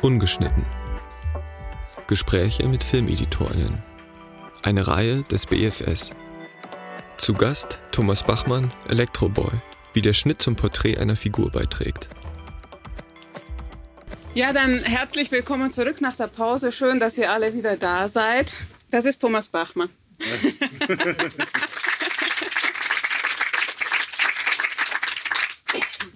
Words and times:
Ungeschnitten. 0.00 0.64
Gespräche 2.06 2.68
mit 2.68 2.84
Filmeditorinnen. 2.84 3.82
Eine 4.62 4.86
Reihe 4.86 5.24
des 5.24 5.46
BFS. 5.46 6.10
Zu 7.16 7.34
Gast 7.34 7.80
Thomas 7.90 8.22
Bachmann, 8.22 8.70
Elektroboy, 8.88 9.50
wie 9.94 10.02
der 10.02 10.12
Schnitt 10.12 10.40
zum 10.40 10.54
Porträt 10.54 10.98
einer 10.98 11.16
Figur 11.16 11.50
beiträgt. 11.50 12.08
Ja, 14.34 14.52
dann 14.52 14.84
herzlich 14.84 15.32
willkommen 15.32 15.72
zurück 15.72 16.00
nach 16.00 16.14
der 16.14 16.28
Pause. 16.28 16.70
Schön, 16.70 17.00
dass 17.00 17.18
ihr 17.18 17.32
alle 17.32 17.52
wieder 17.54 17.76
da 17.76 18.08
seid. 18.08 18.52
Das 18.92 19.04
ist 19.04 19.18
Thomas 19.18 19.48
Bachmann. 19.48 19.88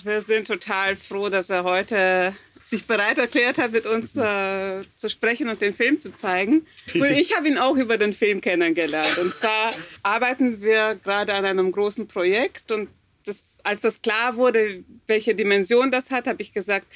Wir 0.04 0.20
sind 0.20 0.46
total 0.46 0.94
froh, 0.94 1.28
dass 1.28 1.50
er 1.50 1.64
heute 1.64 2.34
sich 2.72 2.86
bereit 2.86 3.18
erklärt 3.18 3.58
hat, 3.58 3.70
mit 3.72 3.84
uns 3.84 4.16
äh, 4.16 4.82
zu 4.96 5.10
sprechen 5.10 5.48
und 5.48 5.60
den 5.60 5.74
Film 5.74 6.00
zu 6.00 6.16
zeigen. 6.16 6.66
Und 6.94 7.04
ich 7.10 7.36
habe 7.36 7.46
ihn 7.46 7.58
auch 7.58 7.76
über 7.76 7.98
den 7.98 8.14
Film 8.14 8.40
kennengelernt. 8.40 9.18
Und 9.18 9.36
zwar 9.36 9.72
arbeiten 10.02 10.62
wir 10.62 10.94
gerade 10.96 11.34
an 11.34 11.44
einem 11.44 11.70
großen 11.70 12.08
Projekt. 12.08 12.72
Und 12.72 12.88
das, 13.26 13.44
als 13.62 13.82
das 13.82 14.00
klar 14.00 14.36
wurde, 14.36 14.84
welche 15.06 15.34
Dimension 15.34 15.90
das 15.90 16.10
hat, 16.10 16.26
habe 16.26 16.40
ich 16.40 16.54
gesagt, 16.54 16.86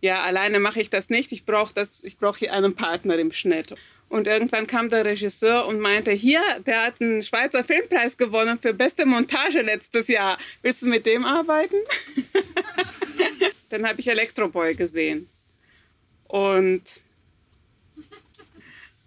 ja, 0.00 0.22
alleine 0.22 0.58
mache 0.58 0.80
ich 0.80 0.88
das 0.88 1.10
nicht. 1.10 1.32
Ich 1.32 1.44
brauche 1.44 1.74
brauch 2.18 2.36
hier 2.38 2.54
einen 2.54 2.74
Partner 2.74 3.18
im 3.18 3.32
Schnitt. 3.32 3.74
Und 4.08 4.26
irgendwann 4.26 4.66
kam 4.66 4.88
der 4.88 5.04
Regisseur 5.04 5.66
und 5.66 5.80
meinte, 5.80 6.12
hier, 6.12 6.40
der 6.64 6.86
hat 6.86 6.94
einen 7.00 7.20
Schweizer 7.22 7.62
Filmpreis 7.62 8.16
gewonnen 8.16 8.58
für 8.58 8.72
beste 8.72 9.04
Montage 9.04 9.60
letztes 9.62 10.08
Jahr. 10.08 10.38
Willst 10.62 10.82
du 10.82 10.86
mit 10.86 11.04
dem 11.04 11.24
arbeiten? 11.24 11.76
Dann 13.76 13.86
habe 13.86 14.00
ich 14.00 14.08
Elektroboy 14.08 14.74
gesehen. 14.74 15.28
Und 16.28 16.80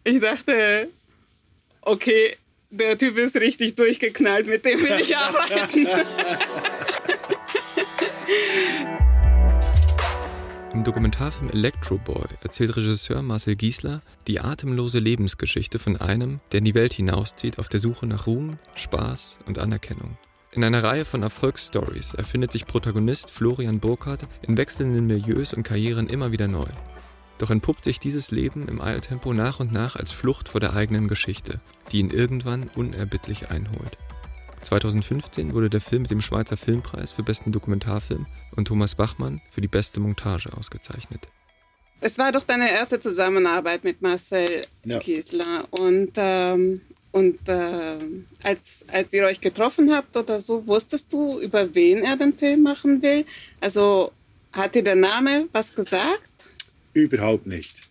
ich 0.03 0.21
dachte, 0.21 0.89
okay, 1.81 2.37
der 2.69 2.95
Typ 2.95 3.17
ist 3.17 3.35
richtig 3.35 3.73
durchgeknallt, 3.73 4.45
mit 4.45 4.63
dem 4.63 4.79
will 4.79 4.99
ich 5.01 5.17
arbeiten. 5.17 5.87
Im 10.71 10.83
Dokumentarfilm 10.83 11.49
Electro-Boy 11.49 12.27
erzählt 12.43 12.77
Regisseur 12.77 13.23
Marcel 13.23 13.55
Giesler 13.55 14.03
die 14.27 14.39
atemlose 14.39 14.99
Lebensgeschichte 14.99 15.79
von 15.79 15.97
einem, 15.97 16.41
der 16.51 16.59
in 16.59 16.65
die 16.65 16.75
Welt 16.75 16.93
hinauszieht 16.93 17.57
auf 17.57 17.69
der 17.69 17.79
Suche 17.79 18.05
nach 18.05 18.27
Ruhm, 18.27 18.51
Spaß 18.75 19.35
und 19.47 19.57
Anerkennung. 19.57 20.15
In 20.51 20.63
einer 20.63 20.83
Reihe 20.83 21.05
von 21.05 21.21
Erfolgsstories 21.21 22.15
erfindet 22.15 22.51
sich 22.51 22.65
Protagonist 22.65 23.29
Florian 23.29 23.79
Burkhardt 23.79 24.27
in 24.41 24.57
wechselnden 24.57 25.05
Milieus 25.05 25.53
und 25.53 25.61
Karrieren 25.61 26.09
immer 26.09 26.31
wieder 26.31 26.47
neu. 26.47 26.65
Doch 27.37 27.51
entpuppt 27.51 27.83
sich 27.83 27.99
dieses 27.99 28.31
Leben 28.31 28.67
im 28.67 28.81
Eiltempo 28.81 29.31
nach 29.31 29.59
und 29.59 29.71
nach 29.71 29.95
als 29.95 30.11
Flucht 30.11 30.49
vor 30.49 30.59
der 30.59 30.75
eigenen 30.75 31.07
Geschichte, 31.07 31.61
die 31.91 31.99
ihn 31.99 32.09
irgendwann 32.09 32.69
unerbittlich 32.75 33.51
einholt. 33.51 33.97
2015 34.63 35.53
wurde 35.53 35.69
der 35.69 35.81
Film 35.81 36.01
mit 36.01 36.11
dem 36.11 36.19
Schweizer 36.19 36.57
Filmpreis 36.57 37.11
für 37.11 37.23
besten 37.23 37.51
Dokumentarfilm 37.51 38.25
und 38.55 38.67
Thomas 38.67 38.95
Bachmann 38.95 39.41
für 39.51 39.61
die 39.61 39.67
beste 39.67 39.99
Montage 39.99 40.51
ausgezeichnet. 40.57 41.29
Es 42.01 42.17
war 42.17 42.31
doch 42.31 42.43
deine 42.43 42.71
erste 42.71 42.99
Zusammenarbeit 42.99 43.83
mit 43.83 44.01
Marcel 44.01 44.61
ja. 44.83 44.99
Kiesler. 44.99 45.67
Und, 45.71 46.13
ähm, 46.15 46.81
und 47.11 47.47
äh, 47.47 47.97
als, 48.43 48.85
als 48.87 49.13
ihr 49.13 49.25
euch 49.25 49.41
getroffen 49.41 49.91
habt 49.91 50.15
oder 50.15 50.39
so, 50.39 50.65
wusstest 50.67 51.11
du, 51.11 51.39
über 51.39 51.73
wen 51.73 52.03
er 52.03 52.17
den 52.17 52.33
Film 52.33 52.61
machen 52.61 53.01
will? 53.01 53.25
Also 53.59 54.11
hat 54.51 54.75
dir 54.75 54.83
der 54.83 54.95
Name 54.95 55.47
was 55.51 55.73
gesagt? 55.73 56.21
Überhaupt 56.93 57.47
nicht. 57.47 57.81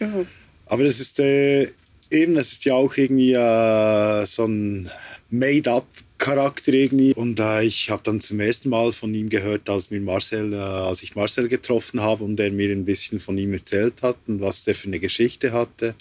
Mhm. 0.00 0.26
Aber 0.66 0.84
das 0.84 1.00
ist 1.00 1.18
äh, 1.20 1.68
eben, 2.10 2.34
das 2.34 2.52
ist 2.52 2.64
ja 2.64 2.74
auch 2.74 2.96
irgendwie 2.96 3.32
äh, 3.32 4.24
so 4.24 4.46
ein 4.46 4.90
Made-up 5.30 5.86
Charakter 6.22 6.72
irgendwie. 6.72 7.14
Und 7.14 7.40
äh, 7.40 7.64
ich 7.64 7.90
habe 7.90 8.02
dann 8.04 8.20
zum 8.20 8.38
ersten 8.38 8.68
Mal 8.68 8.92
von 8.92 9.12
ihm 9.12 9.28
gehört, 9.28 9.68
als, 9.68 9.90
mir 9.90 10.00
Marcel, 10.00 10.52
äh, 10.52 10.56
als 10.56 11.02
ich 11.02 11.16
Marcel 11.16 11.48
getroffen 11.48 12.00
habe 12.00 12.22
und 12.22 12.38
er 12.38 12.52
mir 12.52 12.70
ein 12.70 12.84
bisschen 12.84 13.18
von 13.18 13.36
ihm 13.36 13.52
erzählt 13.52 14.02
hat 14.02 14.16
und 14.28 14.40
was 14.40 14.62
der 14.62 14.76
für 14.76 14.86
eine 14.86 15.00
Geschichte 15.00 15.52
hatte. 15.52 15.96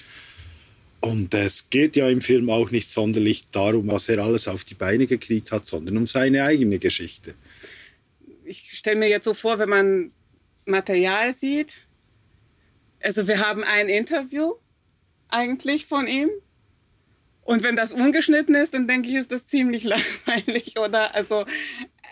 Und 1.02 1.34
es 1.34 1.70
geht 1.70 1.96
ja 1.96 2.08
im 2.08 2.22
Film 2.22 2.50
auch 2.50 2.70
nicht 2.70 2.90
sonderlich 2.90 3.48
darum, 3.52 3.88
was 3.88 4.08
er 4.08 4.20
alles 4.20 4.48
auf 4.48 4.64
die 4.64 4.76
Beine 4.76 5.08
gekriegt 5.08 5.52
hat, 5.52 5.66
sondern 5.66 5.98
um 5.98 6.06
seine 6.08 6.44
eigene 6.44 6.78
Geschichte. 6.78 7.34
Ich 8.46 8.72
stelle 8.78 8.98
mir 8.98 9.10
jetzt 9.10 9.26
so 9.26 9.34
vor, 9.34 9.58
wenn 9.58 9.70
man 9.70 10.12
Material 10.66 11.34
sieht, 11.34 11.78
also 13.02 13.28
wir 13.28 13.40
haben 13.40 13.64
ein 13.64 13.90
Interview 13.90 14.54
eigentlich 15.30 15.88
von 15.88 16.06
ihm 16.08 16.30
und 17.44 17.64
wenn 17.64 17.76
das 17.76 17.92
ungeschnitten 17.94 18.54
ist, 18.56 18.74
dann 18.74 18.88
denke 18.88 19.10
ich, 19.10 19.16
ist 19.16 19.32
das 19.32 19.48
ziemlich 19.48 19.84
langweilig, 20.26 20.78
oder? 20.78 21.14
Also. 21.16 21.46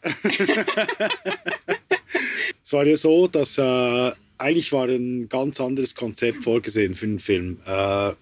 es 2.63 2.73
war 2.73 2.85
ja 2.85 2.95
so, 2.95 3.27
dass 3.27 3.57
äh, 3.57 4.11
eigentlich 4.37 4.71
war 4.71 4.87
ein 4.87 5.27
ganz 5.29 5.59
anderes 5.59 5.93
Konzept 5.93 6.43
vorgesehen 6.43 6.95
für 6.95 7.05
den 7.05 7.19
Film. 7.19 7.59
Äh, 7.65 8.13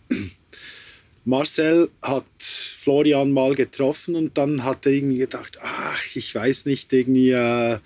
Marcel 1.28 1.90
hat 2.02 2.24
Florian 2.40 3.34
mal 3.34 3.54
getroffen 3.54 4.16
und 4.16 4.38
dann 4.38 4.64
hat 4.64 4.86
er 4.86 4.94
irgendwie 4.94 5.18
gedacht, 5.18 5.60
ach, 5.62 6.02
ich 6.16 6.34
weiß 6.34 6.66
nicht, 6.66 6.94
irgendwie, 6.94 7.32
äh, 7.32 7.80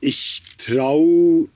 ich 0.00 0.42
traue 0.58 1.46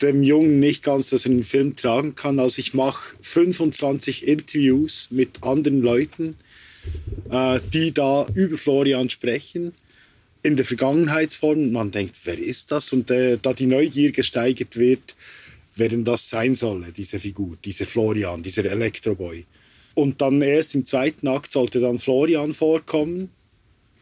dem 0.00 0.22
Jungen 0.22 0.60
nicht 0.60 0.84
ganz, 0.84 1.10
dass 1.10 1.26
er 1.26 1.32
einen 1.32 1.42
Film 1.42 1.74
tragen 1.74 2.14
kann. 2.14 2.38
Also 2.38 2.60
ich 2.60 2.74
mache 2.74 3.16
25 3.22 4.28
Interviews 4.28 5.08
mit 5.10 5.42
anderen 5.42 5.80
Leuten, 5.80 6.36
äh, 7.32 7.58
die 7.72 7.90
da 7.90 8.24
über 8.36 8.56
Florian 8.56 9.10
sprechen, 9.10 9.72
in 10.44 10.54
der 10.54 10.64
Vergangenheitsform. 10.64 11.72
Man 11.72 11.90
denkt, 11.90 12.14
wer 12.22 12.38
ist 12.38 12.70
das? 12.70 12.92
Und 12.92 13.10
äh, 13.10 13.36
da 13.42 13.52
die 13.52 13.66
Neugier 13.66 14.12
gesteigert 14.12 14.76
wird, 14.76 15.16
wer 15.76 15.88
denn 15.88 16.04
das 16.04 16.28
sein 16.28 16.54
solle, 16.54 16.92
diese 16.92 17.18
Figur, 17.18 17.56
dieser 17.64 17.86
Florian, 17.86 18.42
dieser 18.42 18.64
Elektroboy. 18.64 19.44
Und 19.94 20.20
dann 20.20 20.42
erst 20.42 20.74
im 20.74 20.84
zweiten 20.84 21.28
Akt 21.28 21.52
sollte 21.52 21.80
dann 21.80 21.98
Florian 21.98 22.54
vorkommen 22.54 23.30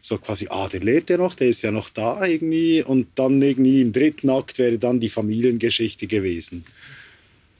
so 0.03 0.17
quasi, 0.17 0.47
ah, 0.49 0.67
der 0.67 0.81
lebt 0.81 1.09
ja 1.09 1.17
noch, 1.17 1.33
der 1.33 1.47
ist 1.47 1.61
ja 1.61 1.71
noch 1.71 1.89
da 1.89 2.25
irgendwie. 2.25 2.83
Und 2.83 3.07
dann 3.15 3.41
irgendwie 3.41 3.81
im 3.81 3.93
dritten 3.93 4.29
Akt 4.29 4.59
wäre 4.59 4.77
dann 4.77 4.99
die 4.99 5.09
Familiengeschichte 5.09 6.07
gewesen. 6.07 6.65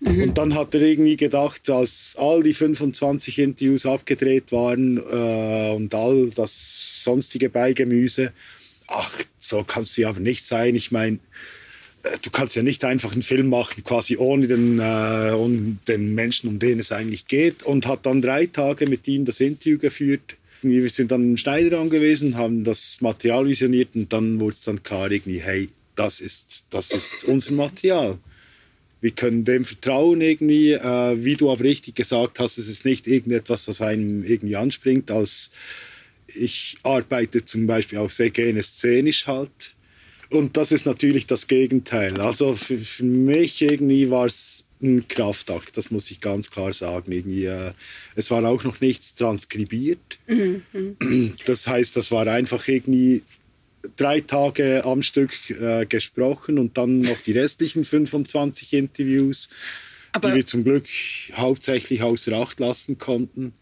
Mhm. 0.02 0.24
Und 0.24 0.38
dann 0.38 0.54
hat 0.54 0.76
er 0.76 0.82
irgendwie 0.82 1.16
gedacht, 1.16 1.70
als 1.70 2.16
all 2.18 2.44
die 2.44 2.54
25 2.54 3.40
Interviews 3.40 3.86
abgedreht 3.86 4.52
waren 4.52 4.98
äh, 4.98 5.74
und 5.74 5.96
all 5.96 6.32
das 6.32 7.04
sonstige 7.04 7.50
Beigemüse, 7.50 8.34
ach, 8.88 9.24
so 9.40 9.64
kannst 9.64 9.96
du 9.96 10.02
ja 10.02 10.10
aber 10.10 10.20
nicht 10.20 10.46
sein. 10.46 10.76
Ich 10.76 10.92
meine, 10.92 11.20
du 12.22 12.30
kannst 12.32 12.56
ja 12.56 12.64
nicht 12.64 12.84
einfach 12.86 13.14
einen 13.14 13.24
Film 13.24 13.50
machen, 13.50 13.84
quasi 13.84 14.18
ohne 14.18 14.48
den, 14.48 14.80
äh, 14.80 15.32
ohne 15.36 15.78
den 15.88 16.16
Menschen, 16.16 16.50
um 16.50 16.60
den 16.60 16.80
es 16.80 16.92
eigentlich 16.92 17.28
geht. 17.28 17.64
Und 17.64 17.88
hat 17.88 18.06
dann 18.06 18.22
drei 18.22 18.46
Tage 18.46 18.88
mit 18.88 19.08
ihm 19.08 19.26
das 19.26 19.40
Interview 19.40 19.78
geführt 19.78 20.36
wir 20.64 20.90
sind 20.90 21.12
dann 21.12 21.32
im 21.32 21.38
Schneiderraum 21.38 21.90
gewesen, 21.90 22.36
haben 22.36 22.64
das 22.64 23.02
Material 23.02 23.48
visioniert 23.48 23.90
und 23.96 24.12
dann 24.14 24.40
wurde 24.40 24.54
es 24.54 24.64
dann 24.64 24.82
klar 24.82 25.12
irgendwie, 25.12 25.42
hey, 25.42 25.70
das 25.96 26.22
ist, 26.22 26.66
das 26.70 26.92
ist 26.92 27.26
unser 27.26 27.52
Material. 27.52 28.18
Wir 29.02 29.12
können 29.12 29.44
dem 29.44 29.66
vertrauen 29.66 30.22
irgendwie, 30.22 30.72
äh, 30.72 31.24
wie 31.24 31.36
du 31.36 31.52
aber 31.52 31.64
richtig 31.64 31.96
gesagt 31.96 32.40
hast, 32.40 32.58
es 32.58 32.68
ist 32.68 32.86
nicht 32.86 33.08
irgendetwas, 33.08 33.66
das 33.66 33.82
einem 33.82 34.24
irgendwie 34.24 34.56
anspringt, 34.56 35.12
als 35.12 35.52
ich 36.28 36.78
arbeite 36.84 37.44
zum 37.44 37.68
Beispiel 37.68 38.00
auch 38.00 38.10
sehr 38.10 38.30
gerne 38.30 38.64
szenisch 38.64 39.28
halt. 39.28 39.76
Und 40.34 40.58
das 40.58 40.72
ist 40.72 40.88
natürlich 40.88 41.28
das 41.28 41.48
Gegenteil. 41.48 42.20
Also 42.20 42.56
für, 42.56 42.80
für 42.80 43.04
mich 43.04 43.62
irgendwie 43.62 44.10
war 44.10 44.26
es 44.26 44.66
ein 44.82 45.08
Kraftakt, 45.08 45.78
das 45.78 45.92
muss 45.92 46.10
ich 46.10 46.22
ganz 46.22 46.50
klar 46.50 46.74
sagen. 46.74 47.12
Irgendwie, 47.12 47.46
äh, 47.46 47.74
es 48.16 48.32
war 48.32 48.44
auch 48.44 48.64
noch 48.64 48.82
nichts 48.82 49.14
transkribiert. 49.14 50.18
Mhm. 50.26 51.36
Das 51.46 51.68
heißt, 51.68 51.96
das 51.96 52.12
war 52.12 52.26
einfach 52.26 52.68
irgendwie 52.68 53.22
drei 53.96 54.22
Tage 54.22 54.84
am 54.86 55.04
Stück 55.04 55.52
äh, 55.52 55.86
gesprochen 55.86 56.58
und 56.58 56.80
dann 56.80 57.02
noch 57.02 57.22
die 57.22 57.34
restlichen 57.34 57.86
25 57.86 58.74
Interviews, 58.74 59.50
Aber 60.14 60.30
die 60.30 60.38
wir 60.38 60.46
zum 60.48 60.64
Glück 60.64 60.88
hauptsächlich 61.34 62.02
außer 62.02 62.34
Acht 62.34 62.60
lassen 62.60 62.98
konnten. 62.98 63.54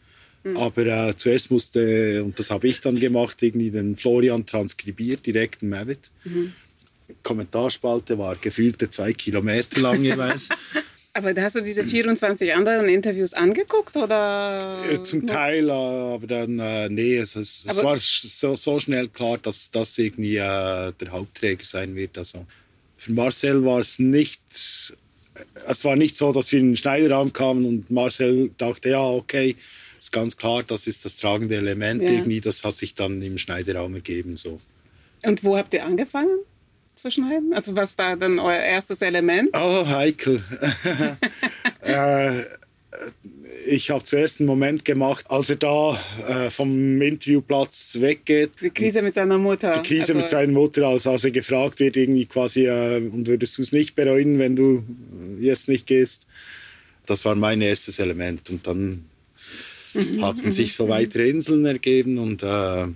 Mhm. 0.43 0.57
Aber 0.57 0.85
äh, 0.85 1.15
zuerst 1.17 1.51
musste, 1.51 2.23
und 2.23 2.37
das 2.39 2.49
habe 2.49 2.67
ich 2.67 2.81
dann 2.81 2.99
gemacht, 2.99 3.41
irgendwie 3.41 3.71
den 3.71 3.95
Florian 3.95 4.45
transkribiert, 4.45 5.25
direkt 5.25 5.61
in 5.61 5.69
Mavitt. 5.69 6.09
Mhm. 6.23 6.53
Kommentarspalte 7.23 8.17
war 8.17 8.35
gefühlte 8.35 8.89
zwei 8.89 9.13
Kilometer 9.13 9.81
lang 9.81 10.03
jeweils. 10.03 10.49
Aber 11.13 11.33
hast 11.41 11.57
du 11.57 11.61
diese 11.61 11.83
24 11.83 12.53
anderen 12.53 12.87
Interviews 12.87 13.33
angeguckt 13.33 13.97
oder? 13.97 14.81
Äh, 14.89 15.03
zum 15.03 15.27
Teil, 15.27 15.67
äh, 15.67 15.71
aber 15.71 16.25
dann, 16.25 16.57
äh, 16.59 16.87
nee, 16.87 17.17
es, 17.17 17.35
es, 17.35 17.65
es 17.67 17.83
war 17.83 17.97
so, 17.99 18.55
so, 18.55 18.79
schnell 18.79 19.09
klar, 19.09 19.37
dass 19.37 19.69
das 19.71 19.97
irgendwie 19.97 20.37
äh, 20.37 20.93
der 20.93 21.11
Hauptträger 21.11 21.65
sein 21.65 21.95
wird. 21.95 22.17
Also 22.17 22.45
Für 22.95 23.11
Marcel 23.11 23.65
war 23.65 23.79
es 23.79 23.99
nicht, 23.99 24.41
es 24.51 25.83
war 25.83 25.97
nicht 25.97 26.15
so, 26.15 26.31
dass 26.31 26.49
wir 26.53 26.61
in 26.61 26.69
den 26.69 26.77
Schneiderraum 26.77 27.33
kamen 27.33 27.65
und 27.65 27.91
Marcel 27.91 28.51
dachte, 28.57 28.91
ja, 28.91 29.03
okay, 29.03 29.57
ist 30.01 30.11
ganz 30.11 30.35
klar, 30.35 30.63
das 30.63 30.87
ist 30.87 31.05
das 31.05 31.15
tragende 31.17 31.55
Element 31.55 32.01
ja. 32.01 32.09
irgendwie. 32.09 32.41
Das 32.41 32.63
hat 32.63 32.73
sich 32.73 32.95
dann 32.95 33.21
im 33.21 33.37
Schneiderraum 33.37 33.93
ergeben. 33.93 34.35
So. 34.35 34.59
Und 35.23 35.43
wo 35.43 35.55
habt 35.55 35.73
ihr 35.75 35.85
angefangen 35.85 36.39
zu 36.95 37.11
schneiden? 37.11 37.53
Also 37.53 37.75
was 37.75 37.97
war 37.99 38.17
dann 38.17 38.39
euer 38.39 38.59
erstes 38.59 39.03
Element? 39.03 39.49
Oh, 39.53 39.85
heikel. 39.85 40.43
äh, 41.81 42.41
ich 43.67 43.91
habe 43.91 44.03
zuerst 44.03 44.39
einen 44.39 44.47
Moment 44.47 44.85
gemacht, 44.85 45.27
als 45.29 45.51
er 45.51 45.57
da 45.57 45.99
äh, 46.27 46.49
vom 46.49 46.99
Interviewplatz 46.99 47.97
weggeht. 47.99 48.53
Die 48.59 48.71
Krise 48.71 49.03
mit 49.03 49.13
seiner 49.13 49.37
Mutter. 49.37 49.73
Die 49.73 49.87
Krise 49.87 50.13
also 50.13 50.17
mit 50.17 50.29
seiner 50.29 50.51
Mutter, 50.51 50.87
als, 50.87 51.05
als 51.05 51.23
er 51.25 51.31
gefragt 51.31 51.79
wird, 51.79 51.95
irgendwie 51.95 52.25
quasi, 52.25 52.65
äh, 52.65 52.97
und 52.97 53.27
würdest 53.27 53.55
du 53.59 53.61
es 53.61 53.71
nicht 53.71 53.93
bereuen, 53.93 54.39
wenn 54.39 54.55
du 54.55 54.83
jetzt 55.39 55.69
nicht 55.69 55.85
gehst? 55.85 56.25
Das 57.05 57.23
war 57.23 57.35
mein 57.35 57.61
erstes 57.61 57.99
Element. 57.99 58.49
Und 58.49 58.65
dann. 58.65 59.05
Hatten 60.21 60.51
sich 60.51 60.75
so 60.75 60.87
weitere 60.87 61.29
Inseln 61.29 61.65
ergeben 61.65 62.17
und. 62.17 62.43
Äh, 62.43 62.87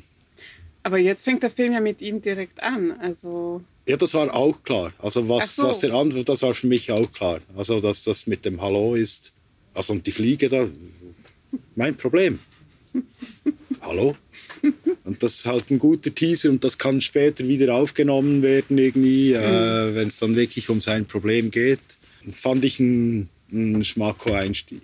aber 0.83 0.99
jetzt 0.99 1.25
fängt 1.25 1.41
der 1.41 1.49
Film 1.49 1.73
ja 1.73 1.79
mit 1.79 2.01
ihm 2.01 2.21
direkt 2.21 2.61
an. 2.61 2.91
Also 2.99 3.61
ja, 3.87 3.97
das 3.97 4.13
war 4.15 4.33
auch 4.33 4.63
klar. 4.63 4.93
Also 4.97 5.27
was, 5.29 5.55
so. 5.55 5.67
was 5.67 5.79
der 5.79 5.93
Antwort, 5.93 6.27
das 6.27 6.41
war 6.41 6.53
für 6.53 6.67
mich 6.67 6.91
auch 6.91 7.11
klar. 7.11 7.39
Also 7.55 7.79
dass 7.79 8.03
das 8.03 8.25
mit 8.25 8.45
dem 8.45 8.61
Hallo 8.61 8.95
ist, 8.95 9.33
also 9.73 9.93
und 9.93 10.07
die 10.07 10.11
Fliege 10.11 10.49
da, 10.49 10.67
mein 11.75 11.95
Problem. 11.95 12.39
Hallo? 13.81 14.15
Und 15.03 15.21
das 15.21 15.35
ist 15.35 15.45
halt 15.45 15.69
ein 15.69 15.77
guter 15.77 16.13
Teaser 16.13 16.49
und 16.49 16.63
das 16.63 16.77
kann 16.77 17.01
später 17.01 17.47
wieder 17.47 17.75
aufgenommen 17.75 18.41
werden 18.41 18.77
irgendwie, 18.77 19.33
äh, 19.33 19.39
mhm. 19.39 19.43
äh, 19.43 19.95
wenn 19.95 20.07
es 20.07 20.17
dann 20.17 20.35
wirklich 20.35 20.69
um 20.69 20.81
sein 20.81 21.05
Problem 21.05 21.51
geht. 21.51 21.79
Fand 22.31 22.65
ich 22.65 22.79
ein, 22.79 23.29
ein 23.51 23.83
Schmacko-Einstieg. 23.83 24.81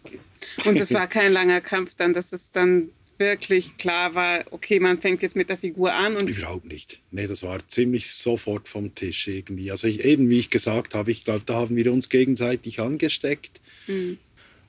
Und 0.66 0.80
es 0.80 0.94
war 0.94 1.08
kein 1.08 1.34
langer 1.34 1.62
Kampf 1.62 1.96
dann, 1.96 2.14
dass 2.14 2.32
es 2.34 2.52
dann 2.52 2.90
wirklich 3.18 3.78
klar 3.78 4.16
war, 4.16 4.44
okay, 4.50 4.80
man 4.80 5.00
fängt 5.00 5.22
jetzt 5.22 5.36
mit 5.36 5.50
der 5.50 5.58
Figur 5.58 5.94
an 5.94 6.18
und 6.18 6.30
überhaupt 6.30 6.66
nicht. 6.66 7.00
Nee, 7.12 7.28
das 7.28 7.44
war 7.44 7.60
ziemlich 7.68 8.12
sofort 8.12 8.68
vom 8.68 8.96
Tisch 8.96 9.28
irgendwie. 9.28 9.70
Also 9.70 9.88
ich, 9.88 10.04
eben 10.04 10.28
wie 10.30 10.40
ich 10.40 10.50
gesagt 10.50 10.96
habe, 10.96 11.12
ich 11.12 11.24
glaube, 11.24 11.44
da 11.46 11.54
haben 11.56 11.76
wir 11.76 11.94
uns 11.94 12.10
gegenseitig 12.10 12.80
angesteckt. 12.80 13.62
Mhm. 13.88 14.18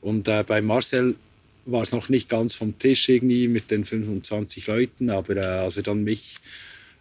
Und 0.02 0.28
äh, 0.28 0.44
bei 0.46 0.60
Marcel 0.60 1.16
war 1.64 1.82
es 1.82 1.92
noch 1.92 2.08
nicht 2.08 2.28
ganz 2.28 2.54
vom 2.54 2.78
Tisch 2.78 3.08
irgendwie 3.08 3.48
mit 3.48 3.70
den 3.70 3.84
25 3.84 4.66
Leuten, 4.66 5.10
aber 5.10 5.36
äh, 5.36 5.40
als 5.40 5.78
er 5.78 5.84
dann 5.84 6.04
mich 6.04 6.36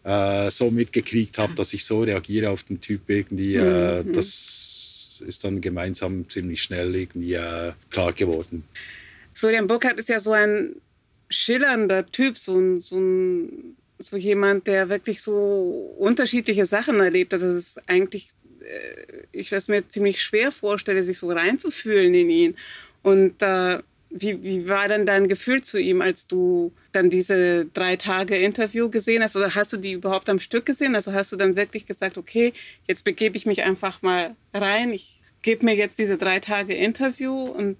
äh, 0.03 0.49
so 0.51 0.71
mitgekriegt 0.71 1.37
hat, 1.37 1.57
dass 1.57 1.73
ich 1.73 1.85
so 1.85 2.03
reagiere 2.03 2.49
auf 2.49 2.63
den 2.63 2.79
Typ 2.79 3.01
irgendwie, 3.07 3.55
äh, 3.55 4.03
mhm. 4.03 4.13
das 4.13 4.60
ist 5.21 5.43
dann 5.43 5.61
gemeinsam 5.61 6.29
ziemlich 6.29 6.61
schnell 6.61 6.95
irgendwie 6.95 7.33
äh, 7.33 7.73
klar 7.89 8.13
geworden. 8.13 8.63
Florian 9.33 9.67
Burkhardt 9.67 9.99
ist 9.99 10.09
ja 10.09 10.19
so 10.19 10.31
ein 10.33 10.75
schillernder 11.29 12.05
Typ, 12.05 12.37
so 12.37 12.79
so 12.79 12.99
so 14.03 14.17
jemand, 14.17 14.67
der 14.67 14.89
wirklich 14.89 15.21
so 15.21 15.95
unterschiedliche 15.97 16.65
Sachen 16.65 16.99
erlebt. 16.99 17.33
Also 17.33 17.47
es 17.47 17.55
ist 17.55 17.89
eigentlich, 17.89 18.29
äh, 18.61 19.23
ich 19.31 19.51
es 19.51 19.67
mir 19.67 19.87
ziemlich 19.87 20.21
schwer 20.21 20.51
vorstelle, 20.51 21.03
sich 21.03 21.17
so 21.17 21.31
reinzufühlen 21.31 22.13
in 22.13 22.29
ihn. 22.29 22.55
Und 23.03 23.41
äh, 23.41 23.79
wie, 24.11 24.43
wie 24.43 24.67
war 24.67 24.87
denn 24.87 25.05
dein 25.05 25.27
Gefühl 25.27 25.61
zu 25.61 25.79
ihm, 25.79 26.01
als 26.01 26.27
du 26.27 26.73
dann 26.91 27.09
diese 27.09 27.65
drei 27.65 27.95
Tage 27.95 28.35
Interview 28.37 28.89
gesehen 28.89 29.23
hast? 29.23 29.35
Oder 29.35 29.55
hast 29.55 29.71
du 29.71 29.77
die 29.77 29.93
überhaupt 29.93 30.29
am 30.29 30.39
Stück 30.39 30.65
gesehen? 30.65 30.95
Also 30.95 31.13
hast 31.13 31.31
du 31.31 31.37
dann 31.37 31.55
wirklich 31.55 31.85
gesagt, 31.85 32.17
okay, 32.17 32.53
jetzt 32.87 33.03
begebe 33.03 33.37
ich 33.37 33.45
mich 33.45 33.63
einfach 33.63 34.01
mal 34.01 34.35
rein, 34.53 34.91
ich 34.91 35.19
gebe 35.41 35.65
mir 35.65 35.75
jetzt 35.75 35.97
diese 35.97 36.17
drei 36.17 36.39
Tage 36.39 36.73
Interview 36.73 37.33
und 37.33 37.77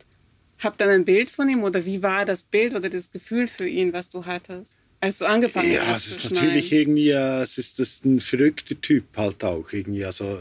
habe 0.60 0.78
dann 0.78 0.90
ein 0.90 1.06
Bild 1.06 1.30
von 1.30 1.50
ihm? 1.50 1.64
Oder 1.64 1.86
wie 1.86 2.02
war 2.02 2.26
das 2.26 2.44
Bild 2.44 2.76
oder 2.76 2.90
das 2.90 3.12
Gefühl 3.12 3.48
für 3.48 3.68
ihn, 3.68 3.92
was 3.92 4.10
du 4.10 4.26
hattest? 4.26 4.76
Als 5.02 5.18
du 5.18 5.26
angefangen 5.26 5.72
ja, 5.72 5.82
hast. 5.82 5.88
Ja, 5.88 6.16
es 6.16 6.24
ist 6.24 6.32
natürlich 6.32 6.72
irgendwie, 6.72 7.10
es 7.10 7.58
ist 7.58 7.80
das 7.80 8.06
ein 8.06 8.20
verrückter 8.20 8.80
Typ 8.80 9.06
halt 9.18 9.44
auch 9.44 9.74
irgendwie. 9.74 10.06
Also 10.06 10.40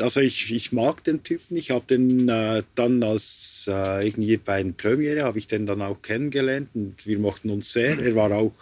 also 0.00 0.20
ich, 0.20 0.52
ich 0.52 0.72
mag 0.72 1.04
den 1.04 1.22
Typen. 1.22 1.56
Ich 1.56 1.70
habe 1.70 1.84
den 1.88 2.28
äh, 2.28 2.62
dann 2.74 3.02
als 3.02 3.68
äh, 3.70 4.06
irgendwie 4.06 4.36
bei 4.36 4.54
einer 4.54 4.72
Premiere 4.72 5.22
habe 5.22 5.38
ich 5.38 5.46
den 5.46 5.66
dann 5.66 5.82
auch 5.82 6.00
kennengelernt 6.02 6.70
und 6.74 7.06
wir 7.06 7.18
mochten 7.18 7.50
uns 7.50 7.72
sehr. 7.72 7.98
Er 7.98 8.14
war 8.14 8.32
auch 8.32 8.54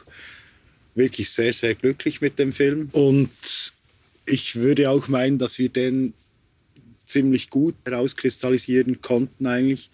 wirklich 0.94 1.31
sehr 1.31 1.52
sehr 1.52 1.75
glücklich 1.75 2.20
mit 2.20 2.38
dem 2.38 2.52
Film 2.52 2.88
und 2.93 3.31
ich 4.26 4.56
würde 4.56 4.90
auch 4.90 5.08
meinen, 5.08 5.38
dass 5.38 5.58
wir 5.58 5.69
den 5.69 6.12
ziemlich 7.06 7.50
gut 7.50 7.75
herauskristallisieren 7.85 9.00
konnten 9.00 9.46
eigentlich. 9.46 9.90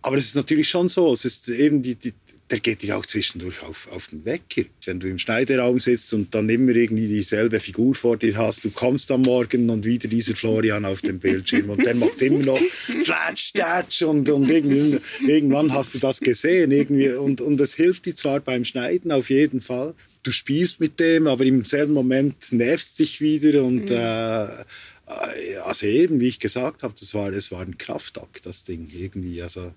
Aber 0.00 0.16
es 0.16 0.26
ist 0.26 0.36
natürlich 0.36 0.68
schon 0.68 0.88
so. 0.88 1.12
Es 1.12 1.24
ist 1.24 1.48
eben 1.48 1.82
die, 1.82 1.94
die 1.94 2.14
der 2.54 2.60
geht 2.60 2.82
dir 2.82 2.96
auch 2.96 3.04
zwischendurch 3.04 3.64
auf, 3.64 3.88
auf 3.90 4.06
den 4.06 4.24
Wecker. 4.24 4.62
Wenn 4.84 5.00
du 5.00 5.08
im 5.08 5.18
Schneiderraum 5.18 5.80
sitzt 5.80 6.14
und 6.14 6.32
dann 6.36 6.48
immer 6.48 6.70
irgendwie 6.70 7.08
dieselbe 7.08 7.58
Figur 7.58 7.96
vor 7.96 8.16
dir 8.16 8.36
hast, 8.36 8.64
du 8.64 8.70
kommst 8.70 9.10
am 9.10 9.22
Morgen 9.22 9.68
und 9.70 9.84
wieder 9.84 10.06
dieser 10.06 10.36
Florian 10.36 10.84
auf 10.84 11.02
dem 11.02 11.18
Bildschirm 11.18 11.70
und 11.70 11.84
der 11.84 11.96
macht 11.96 12.22
immer 12.22 12.44
noch 12.44 12.60
Flatsch, 13.02 13.54
Tatsch 13.54 14.02
und, 14.02 14.30
und 14.30 14.48
irgendwie, 14.48 15.00
irgendwann 15.26 15.74
hast 15.74 15.96
du 15.96 15.98
das 15.98 16.20
gesehen 16.20 16.70
irgendwie 16.70 17.10
und, 17.10 17.40
und 17.40 17.60
es 17.60 17.74
hilft 17.74 18.06
dir 18.06 18.14
zwar 18.14 18.38
beim 18.38 18.64
Schneiden 18.64 19.10
auf 19.10 19.30
jeden 19.30 19.60
Fall. 19.60 19.92
Du 20.22 20.30
spielst 20.30 20.78
mit 20.78 21.00
dem, 21.00 21.26
aber 21.26 21.44
im 21.44 21.64
selben 21.64 21.92
Moment 21.92 22.52
nervst 22.52 23.00
dich 23.00 23.20
wieder 23.20 23.64
und 23.64 23.90
mhm. 23.90 23.96
äh, 23.96 25.58
also 25.64 25.86
eben, 25.86 26.20
wie 26.20 26.28
ich 26.28 26.38
gesagt 26.38 26.84
habe, 26.84 26.94
das 27.00 27.14
war, 27.14 27.32
das 27.32 27.50
war 27.50 27.62
ein 27.62 27.78
Kraftakt, 27.78 28.46
das 28.46 28.62
Ding 28.62 28.88
irgendwie. 28.94 29.42
Also 29.42 29.72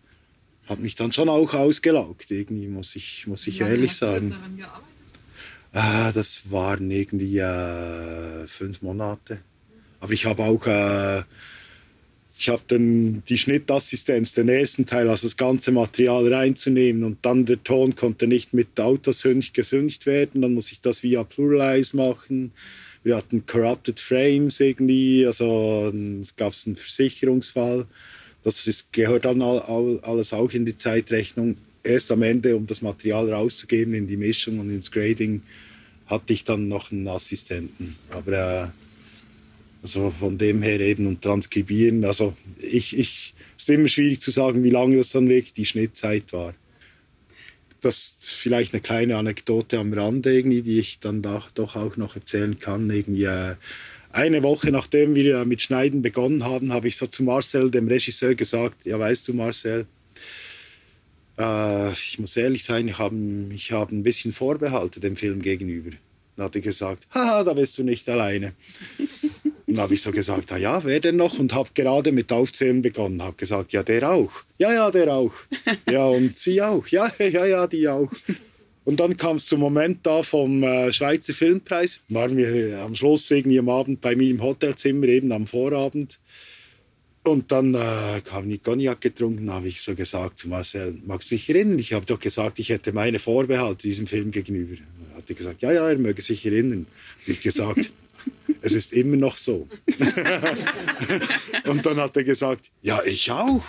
hat 0.67 0.79
mich 0.79 0.95
dann 0.95 1.11
schon 1.13 1.29
auch 1.29 1.53
ausgelaugt, 1.53 2.31
irgendwie, 2.31 2.67
muss 2.67 2.95
ich, 2.95 3.27
muss 3.27 3.47
ich 3.47 3.61
ehrlich 3.61 3.95
sagen. 3.95 4.35
Äh, 5.73 6.11
das 6.13 6.51
waren 6.51 6.91
irgendwie 6.91 7.39
äh, 7.39 8.47
fünf 8.47 8.81
Monate. 8.81 9.39
Aber 9.99 10.13
ich 10.13 10.25
habe 10.25 10.43
auch 10.43 10.65
äh, 10.67 11.23
ich 12.39 12.49
habe 12.49 12.61
dann 12.67 13.23
die 13.27 13.37
Schnittassistenz, 13.37 14.33
den 14.33 14.47
ersten 14.47 14.85
Teil, 14.85 15.09
also 15.09 15.25
das 15.25 15.37
ganze 15.37 15.71
Material 15.71 16.31
reinzunehmen 16.31 17.03
und 17.03 17.17
dann 17.23 17.45
der 17.45 17.63
Ton 17.63 17.95
konnte 17.95 18.27
nicht 18.27 18.53
mit 18.53 18.79
Autosynch 18.79 19.53
gesyncht 19.53 20.05
werden, 20.05 20.43
dann 20.43 20.53
muss 20.53 20.71
ich 20.71 20.79
das 20.79 21.01
via 21.01 21.23
Pluralize 21.23 21.97
machen. 21.97 22.51
Wir 23.03 23.15
hatten 23.15 23.45
Corrupted 23.47 24.00
Frames 24.00 24.59
irgendwie, 24.59 25.25
also 25.25 25.91
es 26.21 26.36
gab 26.36 26.53
einen 26.65 26.75
Versicherungsfall. 26.75 27.88
Das 28.44 28.67
ist, 28.67 28.94
gehört 28.94 29.25
dann 29.25 29.41
alles 29.41 30.34
auch 30.34 30.51
in 30.51 30.65
die 30.65 30.77
Zeitrechnung. 30.77 31.58
Erst 31.84 32.12
am 32.12 32.22
Ende, 32.22 32.56
um 32.56 32.67
das 32.67 32.82
Material 32.82 33.32
rauszugeben 33.32 33.94
in 33.94 34.08
die 34.08 34.17
Mischung 34.17 34.60
und 34.60 34.70
ins 34.70 34.91
Grading, 34.91 35.41
hatte 36.06 36.34
ich 36.34 36.44
dann 36.44 36.67
noch 36.67 36.91
einen 36.91 37.08
Assistenten. 37.08 37.98
Aber 38.10 38.32
äh, 38.34 38.67
also 39.82 40.10
von 40.10 40.38
dem 40.38 40.62
her 40.62 40.79
eben 40.79 41.06
und 41.08 41.22
transkribieren, 41.22 42.03
also 42.03 42.36
ich, 42.60 42.98
ich, 42.98 43.34
es 43.56 43.63
ist 43.63 43.70
immer 43.70 43.88
schwierig 43.88 44.20
zu 44.22 44.32
sagen, 44.32 44.63
wie 44.63 44.70
lange 44.70 44.98
das 44.98 45.12
dann 45.12 45.29
wirklich 45.29 45.53
die 45.53 45.65
Schnittzeit 45.65 46.34
war. 46.34 46.53
Das 47.82 48.17
ist 48.20 48.32
vielleicht 48.32 48.74
eine 48.74 48.82
kleine 48.82 49.17
Anekdote 49.17 49.77
am 49.77 49.94
Rande, 49.94 50.34
irgendwie, 50.34 50.62
die 50.62 50.79
ich 50.79 51.00
dann 51.00 51.22
doch, 51.22 51.51
doch 51.51 51.75
auch 51.75 51.96
noch 51.96 52.15
erzählen 52.15 52.58
kann. 52.60 52.89
Irgendwie, 52.89 53.25
äh, 53.25 53.56
eine 54.11 54.43
Woche 54.43 54.71
nachdem 54.71 55.15
wir 55.15 55.45
mit 55.45 55.61
Schneiden 55.61 56.01
begonnen 56.01 56.43
haben, 56.43 56.73
habe 56.73 56.87
ich 56.87 56.97
so 56.97 57.07
zu 57.07 57.23
Marcel, 57.23 57.71
dem 57.71 57.87
Regisseur, 57.87 58.35
gesagt: 58.35 58.85
Ja, 58.85 58.99
weißt 58.99 59.27
du, 59.27 59.33
Marcel, 59.33 59.85
äh, 61.37 61.91
ich 61.91 62.19
muss 62.19 62.35
ehrlich 62.37 62.63
sein, 62.63 62.87
ich 62.87 62.97
habe 62.97 63.15
ich 63.53 63.71
hab 63.71 63.91
ein 63.91 64.03
bisschen 64.03 64.31
Vorbehalte 64.31 64.99
dem 64.99 65.15
Film 65.15 65.41
gegenüber. 65.41 65.91
Dann 66.35 66.45
hat 66.45 66.55
er 66.55 66.61
gesagt: 66.61 67.07
Haha, 67.13 67.43
da 67.43 67.53
bist 67.53 67.77
du 67.77 67.83
nicht 67.83 68.07
alleine. 68.09 68.53
Und 68.97 69.09
dann 69.67 69.79
habe 69.79 69.93
ich 69.95 70.01
so 70.01 70.11
gesagt, 70.11 70.51
ah 70.51 70.57
ja, 70.57 70.83
wer 70.83 70.99
denn 70.99 71.17
noch? 71.17 71.39
Und 71.39 71.53
habe 71.53 71.69
gerade 71.73 72.11
mit 72.11 72.31
Aufzählen 72.31 72.81
begonnen. 72.81 73.21
Habe 73.21 73.35
gesagt, 73.35 73.73
ja, 73.73 73.83
der 73.83 74.09
auch. 74.09 74.31
Ja, 74.57 74.73
ja, 74.73 74.91
der 74.91 75.13
auch. 75.13 75.33
Ja, 75.91 76.05
und 76.05 76.37
sie 76.37 76.61
auch. 76.61 76.87
Ja, 76.87 77.11
ja, 77.19 77.45
ja, 77.45 77.67
die 77.67 77.87
auch. 77.87 78.11
Und 78.88 79.01
dann 79.01 79.17
kam 79.17 79.36
es 79.36 79.48
zum 79.48 79.60
Moment 79.60 80.00
da 80.03 80.24
vom 80.24 80.63
äh, 80.63 80.94
Schweizer 80.94 81.34
Filmpreis. 81.34 82.00
Waren 82.08 82.38
wir 82.38 82.48
äh, 82.48 82.75
am 82.75 82.96
Schluss 82.96 83.29
irgendwie 83.29 83.60
am 83.60 83.67
Abend 83.67 84.00
bei 84.00 84.15
mir 84.15 84.29
im 84.29 84.41
Hotelzimmer, 84.41 85.08
eben 85.08 85.34
am 85.34 85.46
Vorabend. 85.46 86.20
Und 87.25 87.51
dann 87.51 87.74
äh, 87.74 88.22
haben 88.32 88.48
wir 88.48 88.58
Cognac 88.60 89.01
getrunken, 89.01 89.51
habe 89.51 89.67
ich 89.67 89.82
so 89.82 89.94
gesagt 89.94 90.39
zu 90.39 90.48
Marcel, 90.48 91.01
magst 91.06 91.29
du 91.29 91.36
dich 91.36 91.50
erinnern? 91.50 91.79
Ich 91.79 91.91
habe 91.91 92.06
doch 92.06 92.17
gesagt, 92.17 92.60
ich 92.60 92.70
hätte 92.70 92.94
meine 92.94 93.20
Vorbehalte 93.20 93.89
diesem 93.89 94.08
Film 94.08 94.32
gegenüber. 94.32 94.77
Er 95.12 95.17
hat 95.17 95.27
gesagt, 95.27 95.62
ja, 95.62 95.74
ja, 95.74 95.89
er 95.89 95.98
möge 95.98 96.22
sich 96.22 96.46
erinnern. 96.46 96.88
Ich 97.25 97.41
gesagt, 97.41 97.91
es 98.67 98.75
ist 98.75 98.93
immer 98.93 99.15
noch 99.15 99.38
so. 99.38 99.67
und 101.67 101.86
dann 101.86 101.97
hat 101.97 102.17
er 102.17 102.24
gesagt, 102.24 102.69
ja, 102.81 103.01
ich 103.03 103.31
auch. 103.31 103.63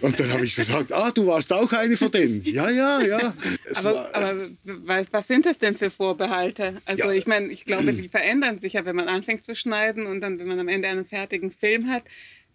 und 0.00 0.18
dann 0.18 0.32
habe 0.32 0.44
ich 0.44 0.56
gesagt, 0.56 0.92
ah, 0.92 1.10
du 1.10 1.26
warst 1.26 1.52
auch 1.52 1.72
eine 1.72 1.96
von 1.96 2.10
denen. 2.10 2.44
Ja, 2.44 2.70
ja, 2.70 3.00
ja. 3.00 3.34
Aber, 3.74 3.94
war, 3.94 4.14
aber, 4.14 4.34
was, 4.64 5.12
was, 5.12 5.26
sind 5.28 5.46
das 5.46 5.58
denn 5.58 5.76
für 5.76 5.90
Vorbehalte? 5.90 6.80
Also 6.84 7.08
ja. 7.08 7.12
ich 7.12 7.26
meine, 7.26 7.52
ich 7.52 7.64
glaube, 7.64 7.92
die 7.92 8.08
verändern 8.10 8.58
sich 8.60 8.74
ja, 8.74 8.84
wenn 8.84 8.96
man 8.96 9.08
anfängt 9.08 9.44
zu 9.44 9.54
schneiden 9.54 10.06
und 10.06 10.20
dann, 10.20 10.38
wenn 10.38 10.48
man 10.48 10.58
am 10.58 10.68
Ende 10.68 10.88
einen 10.88 11.06
fertigen 11.06 11.50
Film 11.50 11.88
hat. 11.88 12.02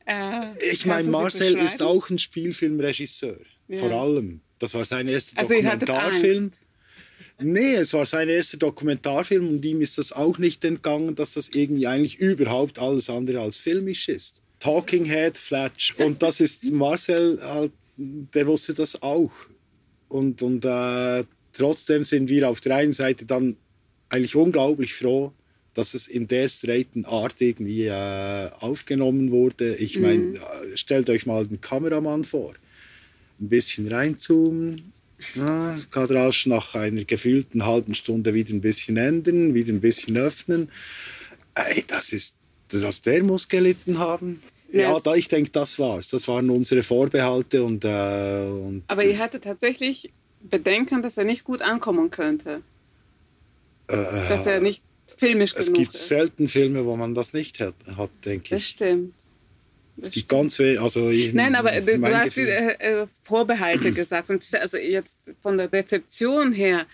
Äh, 0.06 0.42
ich 0.72 0.86
meine, 0.86 1.08
Marcel 1.10 1.58
ist 1.58 1.82
auch 1.82 2.10
ein 2.10 2.20
Spielfilmregisseur, 2.20 3.38
ja. 3.68 3.78
vor 3.78 3.92
allem. 3.92 4.42
Das 4.60 4.74
war 4.74 4.84
sein 4.84 5.08
erster 5.08 5.40
also 5.40 5.56
Dokumentarfilm. 5.56 6.52
Nee, 7.42 7.76
es 7.76 7.94
war 7.94 8.06
sein 8.06 8.28
erster 8.28 8.58
Dokumentarfilm 8.58 9.48
und 9.48 9.66
ihm 9.66 9.82
ist 9.82 9.98
das 9.98 10.12
auch 10.12 10.38
nicht 10.38 10.66
entgangen, 10.66 11.16
dass 11.16 11.36
das 11.36 11.50
irgendwie 11.50 11.88
eigentlich 11.88 12.18
überhaupt 12.20 12.80
alles 12.80 13.10
andere 13.10 13.40
als 13.40 13.58
filmisch 13.58 14.10
ist. 14.10 14.42
Talking 14.60 15.06
Head, 15.06 15.38
Fletch. 15.38 15.96
Und 15.98 16.22
das 16.22 16.42
ist 16.42 16.70
Marcel, 16.70 17.40
halt, 17.42 17.72
der 17.98 18.46
wusste 18.46 18.74
das 18.74 19.02
auch. 19.02 19.32
Und, 20.10 20.42
und 20.42 20.66
äh, 20.66 21.24
trotzdem 21.54 22.04
sind 22.04 22.30
wir 22.30 22.50
auf 22.50 22.60
der 22.60 22.76
einen 22.76 22.94
Seite 22.94 23.26
dann 23.26 23.56
eigentlich 24.10 24.36
unglaublich 24.36 24.94
froh, 24.94 25.32
dass 25.74 25.94
es 25.94 26.08
in 26.08 26.28
der 26.28 26.50
straighten 26.50 27.06
Art 27.06 27.40
irgendwie 27.40 27.86
äh, 27.86 28.50
aufgenommen 28.60 29.32
wurde. 29.32 29.76
Ich 29.76 29.98
meine, 30.00 30.18
mhm. 30.18 30.36
Äh, 30.36 30.76
stellt 30.78 31.10
euch 31.10 31.26
mal 31.26 31.46
den 31.48 31.62
Kameramann 31.62 32.26
vor. 32.26 32.54
Ein 33.40 33.48
bisschen 33.48 33.88
reinzoomen, 33.88 34.92
Kadrasch 35.92 36.46
nach 36.46 36.76
einer 36.76 37.04
gefühlten 37.04 37.66
halben 37.66 37.94
Stunde 37.94 38.34
wieder 38.34 38.54
ein 38.54 38.62
bisschen 38.62 38.98
ändern, 38.98 39.54
wieder 39.54 39.74
ein 39.74 39.82
bisschen 39.82 40.18
öffnen. 40.18 40.70
Ey, 41.56 41.84
das 41.88 42.14
ist, 42.14 42.36
das, 42.70 43.02
der 43.02 43.24
muss 43.24 43.48
gelitten 43.48 44.00
haben. 44.00 44.42
Ja, 44.72 44.82
ja 44.82 45.00
da, 45.00 45.16
ich 45.16 45.28
denke, 45.28 45.52
das 45.52 45.80
war's. 45.80 46.10
Das 46.10 46.28
waren 46.28 46.50
unsere 46.50 46.84
Vorbehalte. 46.84 47.64
Und, 47.64 47.84
äh, 47.86 48.48
und 48.48 48.84
Aber 48.88 49.04
ihr 49.04 49.18
hattet 49.18 49.44
tatsächlich 49.44 50.12
Bedenken, 50.42 51.02
dass 51.02 51.18
er 51.18 51.26
nicht 51.26 51.44
gut 51.44 51.62
ankommen 51.62 52.12
könnte. 52.12 52.62
Äh, 53.88 53.96
dass 54.30 54.46
er 54.46 54.62
nicht 54.62 54.84
filmisch 55.18 55.54
es 55.56 55.68
genug 55.68 55.82
ist. 55.82 55.88
Es 55.88 55.92
gibt 55.92 55.98
selten 55.98 56.48
Filme, 56.48 56.86
wo 56.86 56.96
man 56.96 57.16
das 57.16 57.34
nicht 57.34 57.60
hat, 57.60 57.74
hat 57.98 58.12
denke 58.26 58.56
ich. 58.56 58.62
Das 58.62 58.64
stimmt. 58.64 59.16
Ganz 60.28 60.60
also 60.60 61.12
Nein, 61.34 61.56
aber 61.56 61.72
du, 61.82 62.00
du 62.00 62.18
hast 62.18 62.36
die 62.36 62.42
äh, 62.42 62.76
äh 62.80 63.08
Vorbehalte 63.24 63.92
gesagt. 63.92 64.30
Und 64.30 64.48
also 64.56 64.78
jetzt 64.78 65.16
von 65.42 65.58
der 65.58 65.72
Rezeption 65.72 66.54
her 66.54 66.86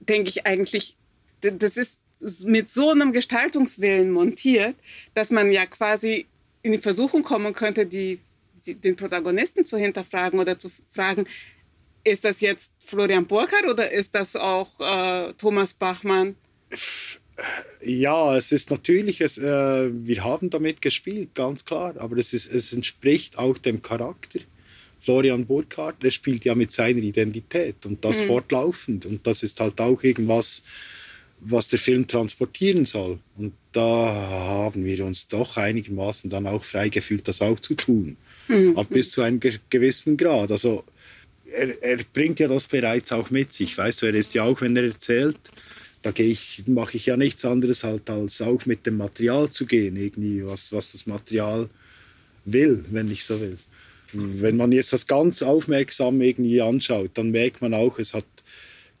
denke 0.00 0.30
ich 0.30 0.46
eigentlich, 0.46 0.96
das 1.40 1.76
ist 1.76 2.00
mit 2.44 2.70
so 2.70 2.90
einem 2.90 3.12
Gestaltungswillen 3.12 4.10
montiert, 4.10 4.76
dass 5.14 5.30
man 5.30 5.50
ja 5.52 5.66
quasi 5.66 6.26
in 6.62 6.72
die 6.72 6.78
Versuchung 6.78 7.22
kommen 7.22 7.52
könnte, 7.52 7.86
die, 7.86 8.20
die, 8.64 8.74
den 8.74 8.96
Protagonisten 8.96 9.64
zu 9.64 9.76
hinterfragen 9.76 10.40
oder 10.40 10.58
zu 10.58 10.70
fragen, 10.90 11.26
ist 12.04 12.24
das 12.24 12.40
jetzt 12.40 12.72
Florian 12.84 13.26
Burkhardt 13.26 13.66
oder 13.66 13.90
ist 13.90 14.14
das 14.14 14.36
auch 14.36 14.80
äh, 14.80 15.32
Thomas 15.34 15.74
Bachmann? 15.74 16.36
Ja, 17.82 18.36
es 18.36 18.52
ist 18.52 18.70
natürlich, 18.70 19.20
es, 19.20 19.38
äh, 19.38 19.90
wir 19.92 20.24
haben 20.24 20.50
damit 20.50 20.80
gespielt, 20.80 21.34
ganz 21.34 21.64
klar, 21.64 21.94
aber 21.98 22.16
es, 22.16 22.32
ist, 22.32 22.52
es 22.52 22.72
entspricht 22.72 23.38
auch 23.38 23.58
dem 23.58 23.82
Charakter. 23.82 24.40
Florian 25.00 25.46
Burkhardt, 25.46 26.02
der 26.02 26.10
spielt 26.10 26.44
ja 26.44 26.54
mit 26.54 26.72
seiner 26.72 27.02
Identität 27.02 27.86
und 27.86 28.04
das 28.04 28.22
mhm. 28.22 28.26
fortlaufend. 28.26 29.06
Und 29.06 29.26
das 29.26 29.42
ist 29.42 29.60
halt 29.60 29.80
auch 29.80 30.02
irgendwas, 30.02 30.62
was 31.40 31.68
der 31.68 31.78
Film 31.78 32.08
transportieren 32.08 32.86
soll. 32.86 33.18
Und 33.36 33.52
da 33.72 33.82
haben 33.82 34.84
wir 34.84 35.04
uns 35.04 35.28
doch 35.28 35.56
einigermaßen 35.56 36.30
dann 36.30 36.46
auch 36.46 36.64
frei 36.64 36.88
gefühlt, 36.88 37.28
das 37.28 37.40
auch 37.40 37.60
zu 37.60 37.74
tun. 37.74 38.16
Mhm. 38.48 38.72
Aber 38.76 38.84
bis 38.84 39.10
zu 39.10 39.22
einem 39.22 39.38
gewissen 39.38 40.16
Grad. 40.16 40.50
Also 40.50 40.84
er, 41.52 41.82
er 41.82 41.98
bringt 42.12 42.40
ja 42.40 42.48
das 42.48 42.66
bereits 42.66 43.12
auch 43.12 43.30
mit 43.30 43.52
sich. 43.52 43.76
Weißt 43.76 44.02
du, 44.02 44.06
er 44.06 44.14
ist 44.14 44.34
ja 44.34 44.42
auch, 44.42 44.60
wenn 44.60 44.76
er 44.76 44.84
erzählt, 44.84 45.38
da 46.06 46.22
ich, 46.22 46.62
mache 46.66 46.96
ich 46.96 47.06
ja 47.06 47.16
nichts 47.16 47.44
anderes 47.44 47.82
halt, 47.82 48.08
als 48.10 48.40
auch 48.40 48.64
mit 48.66 48.86
dem 48.86 48.96
Material 48.96 49.50
zu 49.50 49.66
gehen, 49.66 49.96
irgendwie, 49.96 50.44
was, 50.44 50.72
was 50.72 50.92
das 50.92 51.06
Material 51.06 51.68
will, 52.44 52.84
wenn 52.90 53.10
ich 53.10 53.24
so 53.24 53.40
will. 53.40 53.58
Wenn 54.12 54.56
man 54.56 54.70
jetzt 54.70 54.92
das 54.92 55.06
ganz 55.06 55.42
aufmerksam 55.42 56.20
irgendwie 56.20 56.62
anschaut, 56.62 57.10
dann 57.14 57.30
merkt 57.30 57.60
man 57.60 57.74
auch, 57.74 57.98
es 57.98 58.14
hat 58.14 58.24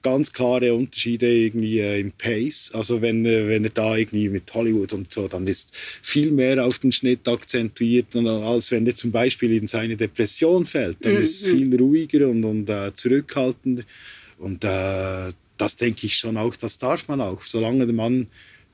ganz 0.02 0.32
klare 0.32 0.74
Unterschiede 0.74 1.32
irgendwie 1.32 1.78
äh, 1.78 2.00
im 2.00 2.12
Pace. 2.12 2.72
Also 2.74 3.00
wenn, 3.00 3.24
äh, 3.24 3.48
wenn 3.48 3.64
er 3.64 3.70
da 3.70 3.96
irgendwie 3.96 4.28
mit 4.28 4.52
Hollywood 4.52 4.92
und 4.92 5.12
so, 5.12 5.28
dann 5.28 5.46
ist 5.46 5.74
viel 6.02 6.32
mehr 6.32 6.64
auf 6.64 6.78
den 6.78 6.92
Schnitt 6.92 7.26
akzentuiert, 7.28 8.14
als 8.14 8.70
wenn 8.72 8.86
er 8.86 8.94
zum 8.94 9.12
Beispiel 9.12 9.52
in 9.52 9.68
seine 9.68 9.96
Depression 9.96 10.66
fällt. 10.66 11.04
Dann 11.04 11.14
mhm. 11.14 11.22
ist 11.22 11.42
es 11.42 11.50
viel 11.50 11.74
ruhiger 11.76 12.28
und, 12.28 12.44
und 12.44 12.68
äh, 12.68 12.92
zurückhaltender. 12.94 13.84
Und 14.38 14.64
äh, 14.64 15.32
das 15.58 15.76
denke 15.76 16.06
ich 16.06 16.16
schon 16.16 16.36
auch, 16.36 16.56
das 16.56 16.78
darf 16.78 17.08
man 17.08 17.20
auch, 17.20 17.42
solange 17.42 17.86
man 17.86 18.28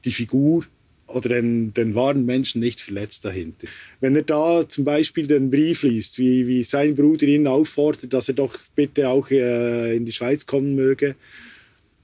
die 0.04 0.12
Figur 0.12 0.64
oder 1.06 1.28
den, 1.28 1.74
den 1.74 1.94
wahren 1.94 2.24
Menschen 2.24 2.60
nicht 2.60 2.80
verletzt 2.80 3.24
dahinter. 3.24 3.68
Wenn 4.00 4.16
er 4.16 4.22
da 4.22 4.68
zum 4.68 4.84
Beispiel 4.84 5.26
den 5.26 5.50
Brief 5.50 5.82
liest, 5.82 6.18
wie, 6.18 6.46
wie 6.46 6.64
sein 6.64 6.94
Bruder 6.94 7.26
ihn 7.26 7.46
auffordert, 7.46 8.12
dass 8.12 8.28
er 8.28 8.34
doch 8.34 8.56
bitte 8.74 9.08
auch 9.08 9.30
äh, 9.30 9.94
in 9.94 10.06
die 10.06 10.12
Schweiz 10.12 10.46
kommen 10.46 10.74
möge, 10.74 11.14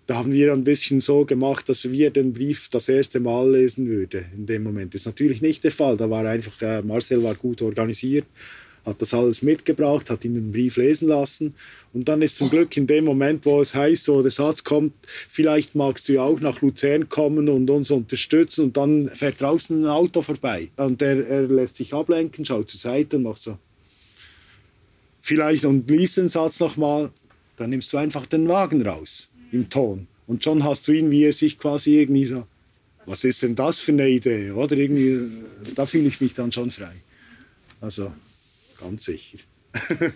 da 0.06 0.16
haben 0.16 0.32
wir 0.32 0.52
ein 0.52 0.64
bisschen 0.64 1.02
so 1.02 1.26
gemacht, 1.26 1.68
dass 1.68 1.90
wir 1.90 2.10
den 2.10 2.32
Brief 2.32 2.68
das 2.70 2.88
erste 2.88 3.20
Mal 3.20 3.50
lesen 3.50 3.88
würde 3.88 4.24
in 4.34 4.46
dem 4.46 4.62
Moment. 4.62 4.94
Das 4.94 5.02
ist 5.02 5.06
natürlich 5.06 5.42
nicht 5.42 5.64
der 5.64 5.72
Fall. 5.72 5.98
Da 5.98 6.08
war 6.08 6.24
einfach, 6.24 6.60
äh, 6.62 6.82
Marcel 6.82 7.22
war 7.22 7.34
gut 7.34 7.60
organisiert 7.60 8.24
hat 8.88 9.02
das 9.02 9.14
alles 9.14 9.42
mitgebracht, 9.42 10.10
hat 10.10 10.24
ihn 10.24 10.34
den 10.34 10.52
Brief 10.52 10.76
lesen 10.76 11.08
lassen. 11.08 11.54
Und 11.92 12.08
dann 12.08 12.22
ist 12.22 12.36
zum 12.36 12.50
Glück 12.50 12.76
in 12.76 12.86
dem 12.86 13.04
Moment, 13.04 13.46
wo 13.46 13.60
es 13.60 13.74
heißt, 13.74 14.04
so 14.04 14.22
der 14.22 14.30
Satz 14.30 14.64
kommt, 14.64 14.92
vielleicht 15.30 15.74
magst 15.74 16.08
du 16.08 16.14
ja 16.14 16.22
auch 16.22 16.40
nach 16.40 16.60
Luzern 16.60 17.08
kommen 17.08 17.48
und 17.48 17.70
uns 17.70 17.90
unterstützen. 17.90 18.66
Und 18.66 18.76
dann 18.76 19.08
fährt 19.08 19.40
draußen 19.40 19.84
ein 19.84 19.88
Auto 19.88 20.22
vorbei. 20.22 20.68
Und 20.76 21.02
er, 21.02 21.26
er 21.26 21.42
lässt 21.42 21.76
sich 21.76 21.94
ablenken, 21.94 22.44
schaut 22.44 22.70
zur 22.70 22.80
Seite 22.80 23.16
und 23.16 23.24
macht 23.24 23.42
so. 23.42 23.58
Vielleicht 25.20 25.64
und 25.64 25.90
liest 25.90 26.16
den 26.16 26.28
Satz 26.28 26.60
nochmal. 26.60 27.10
Dann 27.56 27.70
nimmst 27.70 27.92
du 27.92 27.96
einfach 27.96 28.26
den 28.26 28.48
Wagen 28.48 28.86
raus 28.86 29.28
im 29.52 29.68
Ton. 29.68 30.06
Und 30.26 30.44
schon 30.44 30.64
hast 30.64 30.86
du 30.88 30.92
ihn, 30.92 31.10
wie 31.10 31.24
er 31.24 31.32
sich 31.32 31.58
quasi 31.58 31.98
irgendwie 31.98 32.26
so, 32.26 32.46
was 33.06 33.24
ist 33.24 33.42
denn 33.42 33.56
das 33.56 33.78
für 33.78 33.92
eine 33.92 34.08
Idee? 34.08 34.50
Oder 34.50 34.76
irgendwie, 34.76 35.18
da 35.74 35.86
fühle 35.86 36.08
ich 36.08 36.20
mich 36.20 36.34
dann 36.34 36.52
schon 36.52 36.70
frei. 36.70 36.92
Also 37.80 38.12
ganz 38.80 39.04
sicher. 39.04 39.38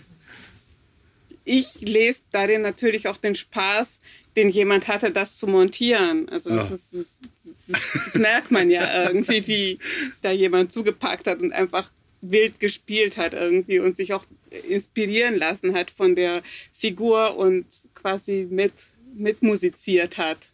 ich 1.44 1.80
lese 1.80 2.22
darin 2.30 2.62
natürlich 2.62 3.08
auch 3.08 3.16
den 3.16 3.34
Spaß, 3.34 4.00
den 4.36 4.48
jemand 4.48 4.88
hatte, 4.88 5.10
das 5.10 5.36
zu 5.36 5.46
montieren. 5.46 6.28
Also 6.28 6.50
das, 6.50 6.70
ja. 6.70 6.74
ist, 6.74 6.94
das, 6.94 7.20
das, 7.68 7.80
das, 8.06 8.14
merkt 8.14 8.50
man 8.50 8.70
ja 8.70 9.08
irgendwie, 9.08 9.46
wie 9.46 9.78
da 10.22 10.30
jemand 10.30 10.72
zugepackt 10.72 11.26
hat 11.26 11.40
und 11.40 11.52
einfach 11.52 11.90
wild 12.22 12.60
gespielt 12.60 13.16
hat 13.16 13.34
irgendwie 13.34 13.80
und 13.80 13.96
sich 13.96 14.14
auch 14.14 14.24
inspirieren 14.68 15.36
lassen 15.36 15.74
hat 15.74 15.90
von 15.90 16.14
der 16.14 16.42
Figur 16.72 17.36
und 17.36 17.66
quasi 17.94 18.46
mit, 18.48 18.72
mit 19.14 19.42
musiziert 19.42 20.18
hat 20.18 20.52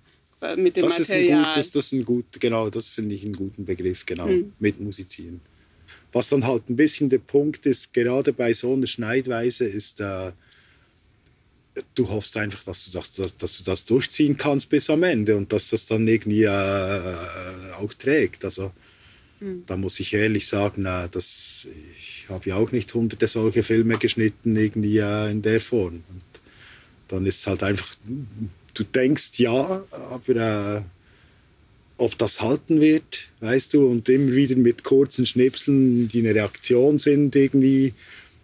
mit 0.57 0.77
dem 0.77 0.85
das 0.85 0.99
Material. 0.99 1.41
Ist 1.41 1.47
ein 1.47 1.53
gut, 1.53 1.57
das, 1.57 1.75
ist 1.75 1.93
ein 1.93 2.05
gut, 2.05 2.25
genau, 2.41 2.71
das 2.71 2.91
finde 2.91 3.15
ich 3.15 3.25
einen 3.25 3.35
guten 3.35 3.65
Begriff, 3.65 4.07
genau, 4.07 4.27
hm. 4.27 4.53
mit 4.59 4.81
musizieren. 4.81 5.41
Was 6.12 6.29
dann 6.29 6.47
halt 6.47 6.71
ein 6.71 6.77
bisschen 6.77 7.11
der 7.11 7.19
Punkt 7.19 7.67
ist, 7.67 7.93
gerade 7.93 8.33
bei 8.33 8.53
so 8.53 8.73
einer 8.73 8.87
Schneidweise, 8.87 9.67
ist, 9.67 10.00
äh, 10.00 10.33
du 11.95 12.09
hoffst 12.09 12.37
einfach, 12.37 12.62
dass 12.65 12.87
du 12.87 12.91
das, 12.91 13.12
dass, 13.12 13.37
dass, 13.37 13.59
du 13.59 13.65
das 13.65 13.85
durchziehen 13.85 14.37
kannst 14.37 14.71
bis 14.71 14.91
am 14.91 15.03
Ende 15.03 15.37
und 15.37 15.53
dass 15.53 15.71
das 15.71 15.87
dann 15.87 16.07
irgendwie 16.07 16.45
äh, 16.45 17.17
auch 17.79 17.93
trägt. 17.95 18.45
Also 18.45 18.73
mhm. 19.41 19.65
da 19.67 19.77
muss 19.77 20.00
ich 20.00 20.12
ehrlich 20.15 20.47
sagen, 20.47 20.87
äh, 20.87 21.09
dass 21.11 21.69
ich 21.99 22.27
habe 22.29 22.50
ja 22.50 22.57
auch 22.57 22.73
nicht 22.73 22.93
hunderte 22.95 23.27
solche 23.27 23.62
Filme 23.62 23.99
geschnitten 23.99 24.57
irgendwie 24.57 24.99
äh, 24.99 25.31
in 25.31 25.43
der 25.43 25.61
Form. 25.61 26.05
Und 26.09 26.23
dann 27.09 27.27
ist 27.27 27.41
es 27.41 27.47
halt 27.47 27.62
einfach, 27.62 27.95
du 28.75 28.85
denkst 28.85 29.38
ja, 29.38 29.85
aber 29.91 30.37
äh, 30.37 30.83
ob 31.99 32.17
das 32.17 32.40
halten 32.40 32.81
wird, 32.81 33.28
weißt 33.40 33.75
du, 33.75 33.87
und 33.87 34.09
immer 34.09 34.33
wieder 34.33 34.57
mit 34.57 34.85
kurzen 34.85 35.26
Schnipseln, 35.26 36.09
die 36.09 36.21
eine 36.21 36.35
Reaktion 36.35 36.99
sind 36.99 37.37
irgendwie. 37.37 37.93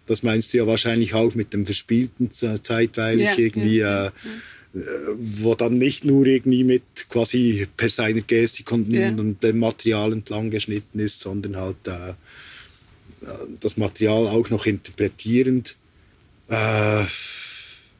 Das 0.05 0.21
meinst 0.21 0.53
du 0.53 0.57
ja 0.59 0.67
wahrscheinlich 0.67 1.13
auch 1.13 1.33
mit 1.33 1.53
dem 1.53 1.65
Verspielten 1.65 2.31
zeitweilig 2.31 3.25
ja, 3.25 3.37
irgendwie, 3.37 3.77
ja, 3.77 4.07
äh, 4.07 4.11
wo 5.17 5.55
dann 5.55 5.77
nicht 5.77 6.03
nur 6.03 6.25
irgendwie 6.27 6.63
mit 6.63 6.83
quasi 7.09 7.65
per 7.77 7.89
seiner 7.89 8.21
Gestik 8.21 8.71
und, 8.71 8.91
ja. 8.93 9.09
und 9.09 9.41
dem 9.41 9.59
Material 9.59 10.11
entlang 10.11 10.51
geschnitten 10.51 10.99
ist, 10.99 11.21
sondern 11.21 11.55
halt 11.55 11.87
äh, 11.87 12.13
das 13.61 13.77
Material 13.77 14.27
auch 14.27 14.49
noch 14.49 14.65
interpretierend. 14.65 15.77
Äh, 16.49 17.05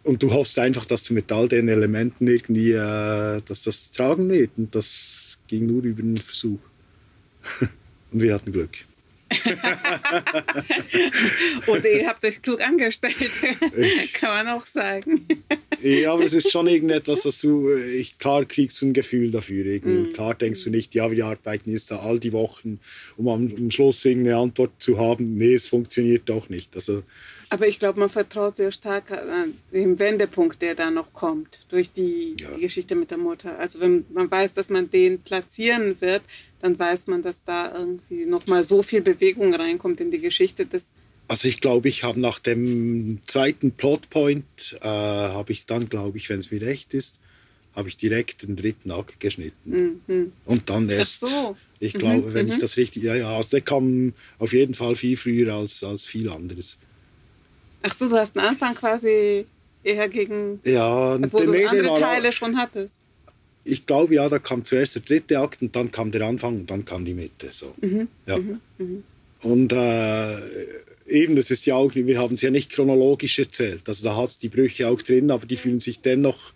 und 0.06 0.22
du 0.22 0.32
hoffst 0.32 0.58
einfach, 0.60 0.86
dass 0.86 1.04
du 1.04 1.14
mit 1.14 1.32
all 1.32 1.48
den 1.48 1.68
Elementen 1.68 2.28
irgendwie, 2.28 2.72
äh, 2.72 3.42
dass 3.46 3.64
das 3.64 3.92
tragen 3.92 4.30
wird. 4.30 4.52
Und 4.58 4.76
das 4.76 5.40
ging 5.48 5.66
nur 5.66 5.84
über 5.84 6.02
den 6.02 6.18
Versuch. 6.18 6.60
Und 8.12 8.22
wir 8.22 8.34
hatten 8.34 8.52
Glück. 8.52 8.72
Oder 11.68 11.92
ihr 11.92 12.08
habt 12.08 12.24
euch 12.24 12.42
klug 12.42 12.62
angestellt, 12.62 13.14
kann 14.14 14.30
man 14.30 14.48
auch 14.50 14.66
sagen. 14.66 15.26
ja, 15.82 16.14
aber 16.14 16.24
es 16.24 16.34
ist 16.34 16.52
schon 16.52 16.68
irgendetwas, 16.68 17.24
dass 17.24 17.42
du, 17.42 17.70
äh, 17.70 17.98
ich, 17.98 18.20
klar 18.20 18.46
kriegst 18.46 18.82
du 18.82 18.86
ein 18.86 18.94
Gefühl 18.94 19.32
dafür. 19.32 19.66
Irgendwie. 19.66 20.12
Mm. 20.12 20.14
Klar 20.14 20.36
denkst 20.36 20.64
du 20.64 20.70
nicht, 20.70 20.96
ja, 20.96 21.12
wir 21.12 21.26
arbeiten 21.26 21.72
jetzt 21.72 21.92
da 21.92 22.00
all 22.00 22.20
die 22.20 22.34
Wochen, 22.34 22.80
um 23.18 23.28
am, 23.28 23.52
am 23.58 23.72
Schluss 23.72 24.06
irgendeine 24.06 24.38
Antwort 24.38 24.72
zu 24.80 25.00
haben. 25.00 25.38
Nee, 25.38 25.56
es 25.56 25.68
funktioniert 25.68 26.30
doch 26.30 26.48
nicht. 26.48 26.76
Also, 26.76 27.04
aber 27.50 27.68
ich 27.68 27.80
glaube, 27.80 28.00
man 28.00 28.10
vertraut 28.10 28.56
sehr 28.56 28.72
stark 28.72 29.12
an 29.12 29.56
den 29.72 30.00
Wendepunkt, 30.00 30.62
der 30.62 30.76
da 30.76 30.90
noch 30.90 31.14
kommt, 31.14 31.66
durch 31.70 31.92
die, 31.92 32.36
ja. 32.40 32.50
die, 32.56 32.62
Geschichte 32.62 32.96
mit 32.96 33.12
der 33.12 33.18
Mutter. 33.18 33.58
Also 33.60 33.80
wenn 33.80 34.06
man 34.14 34.30
weiß, 34.30 34.54
dass 34.54 34.70
man 34.70 34.90
den 34.90 35.22
platzieren 35.22 36.00
wird, 36.02 36.24
dann 36.62 36.78
weiß 36.78 37.08
man, 37.08 37.22
dass 37.22 37.44
da 37.44 37.74
irgendwie 37.78 38.26
nochmal 38.26 38.64
so 38.64 38.82
viel 38.82 39.02
Bewegung 39.02 39.54
reinkommt 39.54 40.02
in 40.02 40.12
die 40.12 40.20
Geschichte. 40.20 40.66
Dass 40.66 40.86
also 41.28 41.48
ich 41.48 41.62
glaube, 41.62 41.90
ich 41.90 42.04
habe 42.04 42.20
nach 42.20 42.40
dem 42.40 43.20
zweiten 43.26 43.72
Plotpoint, 43.72 44.78
äh, 44.82 44.88
habe 44.88 45.52
ich 45.52 45.66
dann, 45.66 45.90
glaube 45.90 46.18
ich, 46.18 46.30
wenn 46.30 46.40
es 46.40 46.52
mir 46.52 46.62
recht 46.62 46.94
ist, 46.94 47.20
habe 47.76 47.90
ich 47.90 47.98
direkt 47.98 48.44
den 48.44 48.56
dritten 48.56 48.92
Akt 48.92 49.20
geschnitten. 49.20 50.02
Mhm. 50.08 50.32
Und 50.46 50.70
dann 50.70 50.88
erst, 50.90 51.24
Ach 51.26 51.28
so. 51.28 51.58
ich 51.80 51.94
glaube, 51.94 52.30
mhm. 52.30 52.34
wenn 52.34 52.48
ich 52.48 52.56
mhm. 52.56 52.62
das 52.62 52.78
richtig, 52.78 53.04
ja, 53.04 53.16
ja, 53.16 53.36
also 53.36 53.50
der 53.50 53.62
kam 53.62 54.14
auf 54.40 54.54
jeden 54.54 54.76
Fall 54.76 54.96
viel 54.96 55.18
früher 55.18 55.54
als, 55.54 55.84
als 55.84 56.06
viel 56.06 56.30
anderes. 56.30 56.78
Ach 57.88 57.94
so, 57.94 58.10
du 58.10 58.18
hast 58.18 58.36
einen 58.36 58.48
Anfang 58.48 58.74
quasi 58.74 59.46
eher 59.84 60.10
gegen, 60.10 60.60
ja, 60.66 61.20
wo 61.32 61.38
du 61.38 61.52
nee, 61.52 61.66
andere 61.66 62.00
Teile 62.00 62.32
schon 62.32 62.58
hattest. 62.58 62.96
Ich 63.64 63.86
glaube, 63.86 64.16
ja, 64.16 64.28
da 64.28 64.40
kam 64.40 64.66
zuerst 64.66 64.96
der 64.96 65.04
dritte 65.04 65.40
Akt 65.40 65.62
und 65.62 65.76
dann 65.76 65.92
kam 65.92 66.12
der 66.12 66.22
Anfang 66.22 66.56
und 66.56 66.72
dann 66.72 66.86
kam 66.86 67.06
die 67.06 67.14
Mitte. 67.14 67.50
So. 67.52 67.74
Mhm. 67.82 68.08
Ja. 68.26 68.38
Mhm. 68.38 68.60
Mhm. 68.78 69.04
Und 69.42 69.72
äh, 69.74 70.38
eben, 71.08 71.36
das 71.36 71.52
ist 71.52 71.66
ja 71.68 71.76
auch, 71.76 71.94
wir 71.94 72.20
haben 72.20 72.36
es 72.36 72.42
ja 72.42 72.50
nicht 72.50 72.72
chronologisch 72.72 73.38
erzählt. 73.38 73.88
Also 73.88 74.04
da 74.04 74.16
hat 74.16 74.30
es 74.30 74.38
die 74.40 74.50
Brüche 74.50 74.88
auch 74.88 75.02
drin, 75.02 75.30
aber 75.30 75.46
die 75.46 75.58
fühlen 75.58 75.80
sich 75.80 76.02
dennoch 76.02 76.55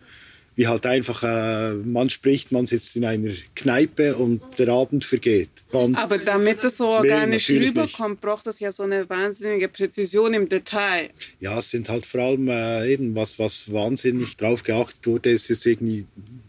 wie 0.60 0.68
halt 0.68 0.86
einfach, 0.86 1.24
äh, 1.24 1.74
man 1.74 2.10
spricht, 2.10 2.51
man 2.51 2.66
sitzt 2.66 2.98
in 2.98 3.06
einer 3.06 3.32
Kneipe 3.56 4.18
und 4.18 4.42
der 4.58 4.68
Abend 4.68 5.06
vergeht. 5.06 5.50
Und 5.72 5.96
Aber 5.96 6.18
damit 6.18 6.66
das 6.66 6.75
so 6.75 6.88
organisch 6.88 7.50
rüberkommt, 7.50 8.20
braucht 8.20 8.46
es 8.46 8.60
ja 8.60 8.70
so 8.70 8.84
eine 8.84 9.10
wahnsinnige 9.10 9.70
Präzision 9.70 10.34
im 10.34 10.50
Detail. 10.50 11.12
Ja, 11.39 11.60
es 11.60 11.70
sind 11.70 11.88
halt 11.88 12.06
vor 12.06 12.20
allem 12.20 12.50
äh, 12.50 12.92
eben, 12.92 13.16
was, 13.16 13.39
was 13.39 13.72
wahnsinnig 13.72 14.36
drauf 14.36 14.63
geachtet 14.63 15.08
wurde, 15.08 15.32
ist 15.32 15.48
jetzt 15.48 15.66
irgendwie 15.66 16.06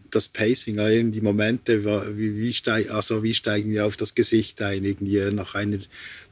das 0.09 0.27
Pacing, 0.27 0.77
äh, 0.79 1.01
die 1.05 1.21
Momente, 1.21 1.81
wie, 2.17 2.35
wie, 2.35 2.51
steig, 2.51 2.91
also 2.91 3.23
wie 3.23 3.33
steigen 3.33 3.71
wir 3.71 3.85
auf 3.85 3.95
das 3.95 4.13
Gesicht 4.13 4.61
ein, 4.61 4.83
irgendwie 4.83 5.21
nach 5.31 5.55
einer, 5.55 5.77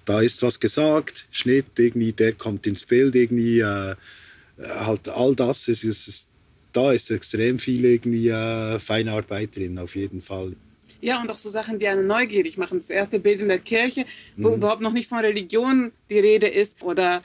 da 0.03 0.19
ist 0.19 0.43
was 0.43 0.59
gesagt, 0.59 1.27
Schnitt, 1.31 1.79
irgendwie, 1.79 2.12
der 2.12 2.33
kommt 2.33 2.67
ins 2.67 2.83
Bild, 2.83 3.15
irgendwie, 3.15 3.62
äh, 3.62 3.95
halt 4.62 5.07
all 5.07 5.33
das, 5.33 5.69
es 5.69 5.86
ist, 5.86 6.28
da 6.73 6.91
ist 6.91 7.09
extrem 7.09 7.59
viel 7.59 7.85
irgendwie 7.85 8.29
äh, 8.29 8.79
Feinarbeit 8.79 9.55
drin, 9.55 9.77
auf 9.79 9.95
jeden 9.95 10.21
Fall. 10.21 10.55
Ja, 11.01 11.21
und 11.21 11.29
auch 11.29 11.38
so 11.38 11.49
Sachen, 11.49 11.79
die 11.79 11.88
einen 11.88 12.07
neugierig 12.07 12.57
machen. 12.57 12.77
Das 12.77 12.89
erste 12.89 13.19
Bild 13.19 13.41
in 13.41 13.47
der 13.47 13.59
Kirche, 13.59 14.05
wo 14.35 14.49
mhm. 14.49 14.55
überhaupt 14.55 14.81
noch 14.81 14.91
nicht 14.91 15.07
von 15.07 15.19
Religion 15.19 15.91
die 16.09 16.19
Rede 16.19 16.47
ist 16.47 16.81
oder 16.81 17.23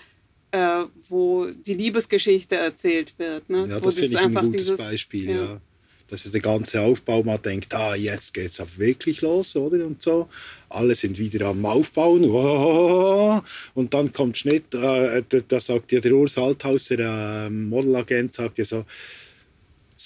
äh, 0.53 0.85
wo 1.09 1.47
die 1.47 1.75
Liebesgeschichte 1.75 2.55
erzählt 2.55 3.15
wird. 3.19 3.51
Ne? 3.51 3.67
Ja, 3.69 3.81
das 3.81 3.95
finde 3.97 4.11
ich 4.11 4.19
ein 4.19 4.35
gutes 4.35 4.63
dieses, 4.63 4.79
Beispiel, 4.79 5.31
ja. 5.31 5.37
ja. 5.37 5.61
Das 6.09 6.27
ist 6.27 6.35
der 6.35 6.43
ganze 6.43 6.83
Aufbau, 6.83 7.23
man 7.23 7.41
denkt, 7.41 7.73
ah, 7.75 7.95
jetzt 7.95 8.35
geht 8.35 8.51
es 8.51 8.61
auch 8.61 8.69
wirklich 8.77 9.23
los, 9.23 9.57
oder? 9.57 9.87
Und 9.87 10.03
so. 10.03 10.29
Alle 10.69 10.95
sind 10.95 11.19
wieder 11.19 11.47
am 11.47 11.65
Aufbauen. 11.65 12.25
Und 13.75 13.95
dann 13.95 14.13
kommt 14.13 14.37
Schnitt, 14.37 14.75
äh, 14.75 15.23
da 15.49 15.59
sagt 15.59 15.93
ja 15.93 16.01
der 16.01 16.13
Urs 16.13 16.37
Althauser, 16.37 17.47
äh, 17.47 17.51
Modelagent, 17.51 18.35
sagt 18.35 18.59
ja 18.59 18.65
so, 18.67 18.85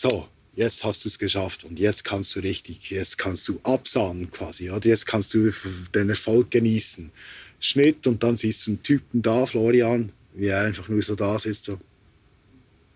so, 0.00 0.28
jetzt 0.54 0.84
hast 0.84 1.04
du 1.04 1.08
es 1.08 1.18
geschafft 1.18 1.64
und 1.64 1.78
jetzt 1.78 2.04
kannst 2.04 2.34
du 2.36 2.40
richtig, 2.40 2.90
jetzt 2.90 3.18
kannst 3.18 3.48
du 3.48 3.58
absahnen 3.62 4.30
quasi, 4.30 4.70
oder 4.70 4.88
jetzt 4.88 5.06
kannst 5.06 5.34
du 5.34 5.52
den 5.94 6.08
Erfolg 6.08 6.50
genießen. 6.50 7.10
Schnitt 7.60 8.06
und 8.06 8.22
dann 8.22 8.36
siehst 8.36 8.66
du 8.66 8.72
einen 8.72 8.82
Typen 8.82 9.22
da, 9.22 9.44
Florian, 9.46 10.12
wie 10.34 10.46
er 10.46 10.60
einfach 10.60 10.88
nur 10.88 11.02
so 11.02 11.16
da 11.16 11.38
sitzt, 11.38 11.64
so. 11.64 11.78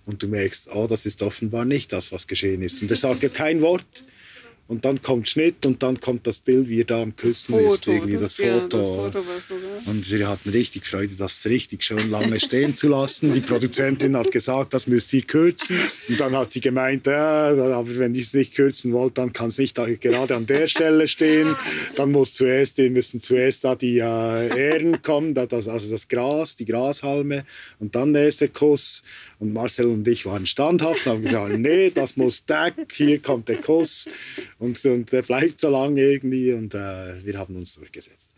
Und 0.04 0.22
du 0.22 0.28
merkst, 0.28 0.68
oh, 0.72 0.86
das 0.88 1.06
ist 1.06 1.22
offenbar 1.22 1.64
nicht 1.64 1.92
das, 1.92 2.10
was 2.10 2.26
geschehen 2.26 2.62
ist. 2.62 2.82
Und 2.82 2.90
er 2.90 2.96
sagt 2.96 3.22
ja 3.22 3.28
kein 3.28 3.60
Wort. 3.60 4.04
Und 4.72 4.86
dann 4.86 5.02
kommt 5.02 5.28
Schnitt 5.28 5.66
und 5.66 5.82
dann 5.82 6.00
kommt 6.00 6.26
das 6.26 6.38
Bild, 6.38 6.66
wie 6.66 6.80
er 6.80 6.86
da 6.86 7.02
am 7.02 7.14
Küssen 7.14 7.52
Foto, 7.52 7.74
ist, 7.74 7.86
irgendwie 7.86 8.12
das, 8.14 8.36
das 8.36 8.36
Foto. 8.36 8.52
Ja, 8.52 8.68
das 8.68 8.88
Foto 8.88 9.18
und 9.84 10.10
wir 10.10 10.28
hatten 10.30 10.48
richtig 10.48 10.86
Freude, 10.86 11.14
das 11.14 11.44
richtig 11.44 11.84
schön 11.84 12.10
lange 12.10 12.40
stehen 12.40 12.74
zu 12.74 12.88
lassen. 12.88 13.34
Die 13.34 13.42
Produzentin 13.42 14.16
hat 14.16 14.32
gesagt, 14.32 14.72
das 14.72 14.86
müsst 14.86 15.12
ihr 15.12 15.22
kürzen. 15.22 15.76
Und 16.08 16.18
dann 16.18 16.34
hat 16.34 16.52
sie 16.52 16.60
gemeint, 16.60 17.06
äh, 17.06 17.10
aber 17.10 17.98
wenn 17.98 18.14
ich 18.14 18.28
es 18.28 18.32
nicht 18.32 18.54
kürzen 18.54 18.94
wollt, 18.94 19.18
dann 19.18 19.34
kann 19.34 19.48
es 19.48 19.58
nicht 19.58 19.76
gerade 19.76 20.34
an 20.34 20.46
der 20.46 20.66
Stelle 20.68 21.06
stehen. 21.06 21.54
Dann 21.96 22.10
muss 22.10 22.32
zuerst, 22.32 22.78
müssen 22.78 23.20
zuerst 23.20 23.64
da 23.64 23.74
die 23.74 23.98
äh, 23.98 24.02
Ähren 24.02 25.02
kommen, 25.02 25.34
das, 25.34 25.68
also 25.68 25.90
das 25.90 26.08
Gras, 26.08 26.56
die 26.56 26.64
Grashalme 26.64 27.44
und 27.78 27.94
dann 27.94 28.14
der 28.14 28.24
erste 28.24 28.48
Kuss. 28.48 29.02
Und 29.38 29.52
Marcel 29.52 29.86
und 29.86 30.06
ich 30.06 30.24
waren 30.24 30.46
standhaft 30.46 31.04
und 31.04 31.12
haben 31.12 31.22
gesagt, 31.22 31.58
nee, 31.58 31.90
das 31.90 32.16
muss 32.16 32.46
Deck, 32.46 32.74
hier 32.94 33.18
kommt 33.20 33.48
der 33.48 33.56
Kuss. 33.56 34.08
Und, 34.62 34.84
und 34.84 35.10
der 35.10 35.22
bleibt 35.22 35.58
so 35.58 35.70
lange 35.70 36.00
irgendwie 36.00 36.52
und 36.52 36.72
äh, 36.72 37.24
wir 37.24 37.36
haben 37.36 37.56
uns 37.56 37.74
durchgesetzt. 37.74 38.32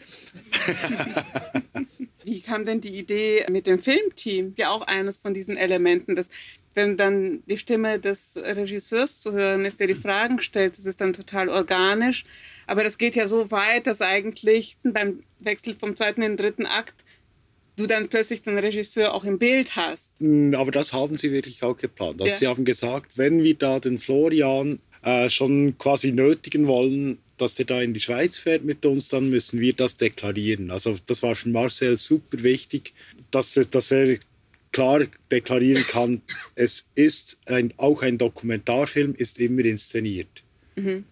Wie 2.25 2.41
kam 2.41 2.65
denn 2.65 2.81
die 2.81 2.97
Idee 2.97 3.45
mit 3.51 3.67
dem 3.67 3.79
Filmteam? 3.79 4.55
Ja, 4.57 4.71
auch 4.71 4.81
eines 4.81 5.19
von 5.19 5.35
diesen 5.35 5.59
Elementen, 5.59 6.17
dass 6.17 6.31
wenn 6.73 6.97
dann 6.97 7.43
die 7.45 7.59
Stimme 7.59 8.01
des 8.01 8.39
Regisseurs 8.39 9.21
zu 9.21 9.33
hören 9.33 9.67
ist, 9.67 9.81
der 9.81 9.87
die 9.87 9.95
Fragen 9.95 10.41
stellt, 10.41 10.79
das 10.79 10.87
ist 10.87 11.03
dann 11.03 11.13
total 11.13 11.51
organisch. 11.51 12.25
Aber 12.67 12.83
das 12.85 12.97
geht 12.97 13.17
ja 13.17 13.27
so 13.27 13.51
weit, 13.51 13.87
dass 13.87 14.01
eigentlich 14.01 14.79
beim 14.83 15.25
Wechsel 15.41 15.75
vom 15.75 15.95
zweiten 15.95 16.23
in 16.23 16.33
den 16.33 16.37
dritten 16.39 16.65
Akt 16.65 17.05
du 17.77 17.87
dann 17.87 18.09
plötzlich 18.09 18.41
den 18.41 18.57
Regisseur 18.57 19.13
auch 19.13 19.25
im 19.25 19.39
Bild 19.39 19.77
hast. 19.77 20.15
Mm, 20.21 20.55
aber 20.55 20.71
das 20.71 20.95
haben 20.95 21.19
sie 21.19 21.33
wirklich 21.33 21.63
auch 21.63 21.77
geplant. 21.77 22.23
Also 22.23 22.33
ja. 22.33 22.39
Sie 22.39 22.47
haben 22.47 22.65
gesagt, 22.65 23.19
wenn 23.19 23.43
wir 23.43 23.57
da 23.57 23.79
den 23.79 23.99
Florian 23.99 24.79
äh, 25.05 25.29
schon 25.31 25.77
quasi 25.79 26.13
nötigen 26.13 26.67
wollen, 26.67 27.19
dass 27.37 27.55
der 27.57 27.67
da 27.67 27.83
in 27.83 27.95
die 27.95 28.01
Schweiz 28.01 28.39
fährt 28.39 28.65
mit 28.65 28.87
uns, 28.87 29.09
dann 29.09 29.29
müssen 29.29 29.61
wir 29.61 29.73
das 29.73 29.97
deklarieren. 29.97 30.71
Also 30.71 30.97
das 31.07 31.23
war 31.23 31.35
für 31.35 31.49
Marcel 31.49 31.97
super 31.97 32.43
wichtig, 32.43 32.93
dass, 33.31 33.55
dass 33.55 33.91
er 33.91 34.19
klar 34.73 35.07
deklarieren 35.31 35.85
kann, 35.87 36.23
es 36.55 36.87
ist 36.95 37.39
ein, 37.47 37.73
auch 37.77 38.03
ein 38.03 38.19
Dokumentarfilm, 38.19 39.15
ist 39.17 39.39
immer 39.39 39.65
inszeniert. 39.65 40.43
Mhm. 40.77 41.05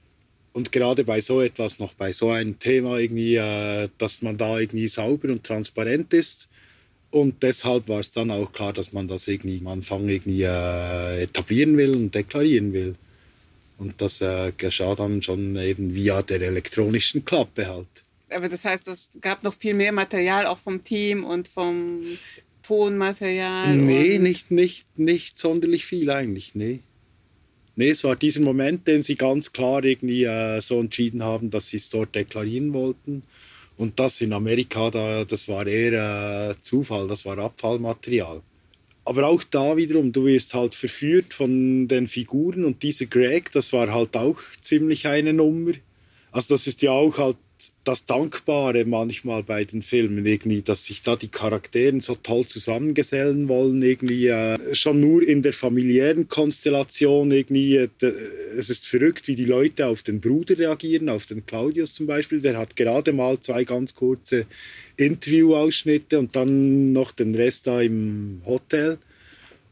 Und 0.53 0.71
gerade 0.71 1.05
bei 1.05 1.21
so 1.21 1.41
etwas, 1.41 1.79
noch 1.79 1.95
bei 1.95 2.13
so 2.13 2.31
einem 2.31 2.59
Thema 2.59 2.99
irgendwie, 2.99 3.37
äh, 3.37 3.89
dass 3.99 4.21
man 4.23 4.37
da 4.37 4.59
irgendwie 4.59 4.89
sauber 4.89 5.29
und 5.29 5.45
transparent 5.45 6.13
ist, 6.13 6.49
und 7.11 7.43
deshalb 7.43 7.91
war 7.91 8.01
es 8.01 8.11
dann 8.11 8.31
auch 8.31 8.53
klar, 8.53 8.73
dass 8.73 8.95
man 8.95 9.07
das 9.07 9.29
irgendwie 9.29 9.59
am 9.59 9.67
Anfang 9.67 10.09
irgendwie 10.09 10.45
äh, 10.45 11.23
etablieren 11.23 11.77
will 11.77 11.95
und 11.95 12.15
deklarieren 12.15 12.73
will. 12.73 12.95
Und 13.83 14.01
das 14.01 14.21
äh, 14.21 14.53
geschah 14.57 14.95
dann 14.95 15.23
schon 15.23 15.57
eben 15.57 15.93
via 15.93 16.23
der 16.23 16.41
elektronischen 16.41 17.25
Klappe 17.25 17.67
halt. 17.67 17.89
Aber 18.31 18.49
das 18.49 18.65
heißt, 18.65 18.87
es 18.87 19.11
gab 19.21 19.43
noch 19.43 19.55
viel 19.55 19.75
mehr 19.75 19.91
Material 19.91 20.47
auch 20.47 20.59
vom 20.59 20.85
Team 20.85 21.25
und 21.25 21.49
vom 21.49 22.05
Tonmaterial? 22.63 23.75
Nee, 23.77 24.19
nicht, 24.19 24.53
nicht, 24.53 24.87
nicht 24.97 25.37
sonderlich 25.37 25.85
viel 25.85 26.11
eigentlich, 26.11 26.55
nee. 26.55 26.79
Nee, 27.75 27.91
es 27.91 28.05
war 28.05 28.15
dieser 28.15 28.43
Moment, 28.43 28.87
den 28.87 29.03
sie 29.03 29.17
ganz 29.17 29.53
klar 29.53 29.83
irgendwie 29.83 30.23
äh, 30.23 30.61
so 30.61 30.79
entschieden 30.79 31.25
haben, 31.25 31.51
dass 31.51 31.67
sie 31.69 31.79
es 31.79 31.91
dort 31.91 32.15
deklarieren 32.15 32.73
wollten. 32.73 33.25
Und 33.77 33.99
das 33.99 34.21
in 34.21 34.33
Amerika, 34.33 34.91
da, 34.91 35.25
das 35.25 35.49
war 35.49 35.67
eher 35.67 36.51
äh, 36.51 36.63
Zufall, 36.63 37.09
das 37.09 37.25
war 37.25 37.37
Abfallmaterial. 37.39 38.43
Aber 39.05 39.27
auch 39.27 39.43
da 39.43 39.77
wiederum, 39.77 40.13
du 40.13 40.27
wirst 40.27 40.55
halt 40.55 40.75
verführt 40.75 41.35
von 41.35 41.89
den 41.89 42.07
Figuren 42.07 42.65
und 42.65 42.83
dieser 42.83 43.07
Greg, 43.07 43.51
das 43.53 43.73
war 43.73 43.93
halt 43.93 44.17
auch 44.17 44.39
ziemlich 44.61 45.07
eine 45.07 45.33
Nummer. 45.33 45.73
Also 46.31 46.55
das 46.55 46.67
ist 46.67 46.83
ja 46.83 46.93
auch 46.93 47.19
halt 47.19 47.37
das 47.85 48.07
Dankbare 48.07 48.85
manchmal 48.85 49.43
bei 49.43 49.65
den 49.65 49.83
Filmen 49.83 50.25
irgendwie, 50.25 50.63
dass 50.63 50.85
sich 50.85 51.03
da 51.03 51.17
die 51.17 51.29
Charakteren 51.29 52.01
so 52.01 52.15
toll 52.15 52.47
zusammengesellen 52.47 53.49
wollen, 53.49 53.83
irgendwie 53.83 54.29
äh, 54.29 54.75
schon 54.75 55.01
nur 55.01 55.27
in 55.27 55.43
der 55.43 55.53
familiären 55.53 56.29
Konstellation 56.29 57.31
irgendwie. 57.31 57.77
Äh, 57.77 57.89
es 58.57 58.71
ist 58.71 58.87
verrückt, 58.87 59.27
wie 59.29 59.35
die 59.35 59.45
Leute 59.45 59.87
auf 59.87 60.03
den 60.03 60.21
Bruder 60.21 60.59
reagieren, 60.59 61.09
auf 61.09 61.27
den 61.27 61.45
Claudius 61.45 61.95
zum 61.95 62.07
Beispiel. 62.07 62.41
Der 62.41 62.57
hat 62.57 62.77
gerade 62.77 63.13
mal 63.13 63.41
zwei 63.41 63.65
ganz 63.65 63.95
kurze 63.95 64.47
Interviewausschnitte 64.97 66.19
und 66.19 66.37
dann 66.37 66.93
noch 66.93 67.13
den 67.13 67.35
Rest 67.35 67.67
da 67.67 67.81
im 67.81 68.43
Hotel. 68.47 68.99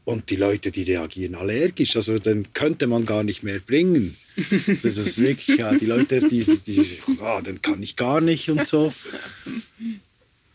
Und 0.03 0.29
die 0.29 0.35
Leute, 0.35 0.71
die 0.71 0.83
reagieren 0.83 1.35
allergisch. 1.35 1.95
Also 1.95 2.17
den 2.17 2.53
könnte 2.53 2.87
man 2.87 3.05
gar 3.05 3.23
nicht 3.23 3.43
mehr 3.43 3.59
bringen. 3.59 4.17
Das 4.83 4.97
ist 4.97 5.21
wirklich, 5.21 5.57
ja, 5.57 5.73
die 5.73 5.85
Leute, 5.85 6.19
die, 6.19 6.43
die, 6.43 6.57
die 6.57 6.99
oh, 7.21 7.41
den 7.41 7.61
kann 7.61 7.81
ich 7.81 7.95
gar 7.95 8.21
nicht 8.21 8.49
und 8.49 8.67
so. 8.67 8.93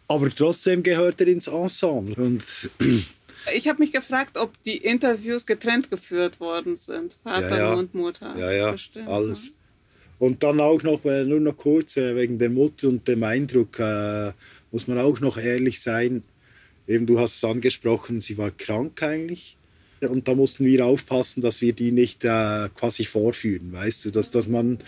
Aber 0.09 0.31
trotzdem 0.31 0.83
gehört 0.83 1.21
er 1.21 1.29
ins 1.29 1.47
Ensemble. 1.49 2.15
Und 2.15 2.43
ich 3.55 3.69
habe 3.69 3.81
mich 3.81 3.93
gefragt, 3.93 4.39
ob 4.39 4.53
die 4.65 4.77
Interviews 4.77 5.47
getrennt 5.47 5.91
geführt 5.91 6.41
worden 6.41 6.77
sind. 6.77 7.17
Vater 7.23 7.49
Ja, 7.49 7.57
ja. 7.57 7.75
und 7.75 7.95
Mutter. 7.95 8.35
ja, 8.39 8.53
ja, 8.53 8.73
Bestimmt, 8.73 9.09
alles. 9.09 9.53
Und 10.19 10.43
dann 10.43 10.61
auch 10.61 10.83
noch, 10.83 11.05
äh, 11.05 11.25
nur 11.25 11.41
noch 11.41 11.57
kurz, 11.57 11.97
äh, 11.97 12.17
wegen 12.17 12.39
der 12.39 12.49
Mutter 12.49 12.89
und 12.89 13.07
dem 13.07 13.23
Eindruck, 13.23 13.79
äh, 13.79 14.33
muss 14.71 14.89
man 14.89 14.99
auch 14.99 15.21
noch 15.21 15.37
ehrlich 15.37 15.81
sein. 15.81 16.23
Eben, 16.89 17.07
du 17.07 17.19
hast 17.19 17.37
es 17.37 17.45
angesprochen, 17.45 18.21
sie 18.21 18.39
war 18.39 18.51
krank 18.51 19.03
eigentlich. 19.03 19.56
Und 20.01 20.29
da 20.29 20.35
mussten 20.35 20.65
wir 20.65 20.85
aufpassen, 20.85 21.41
dass 21.41 21.61
wir 21.61 21.73
die 21.73 21.91
nicht 21.91 22.25
äh, 22.25 22.69
quasi 22.75 23.05
vorführen, 23.05 23.73
weißt 23.73 24.05
du, 24.05 24.11
dass, 24.11 24.31
dass 24.31 24.47
man, 24.47 24.79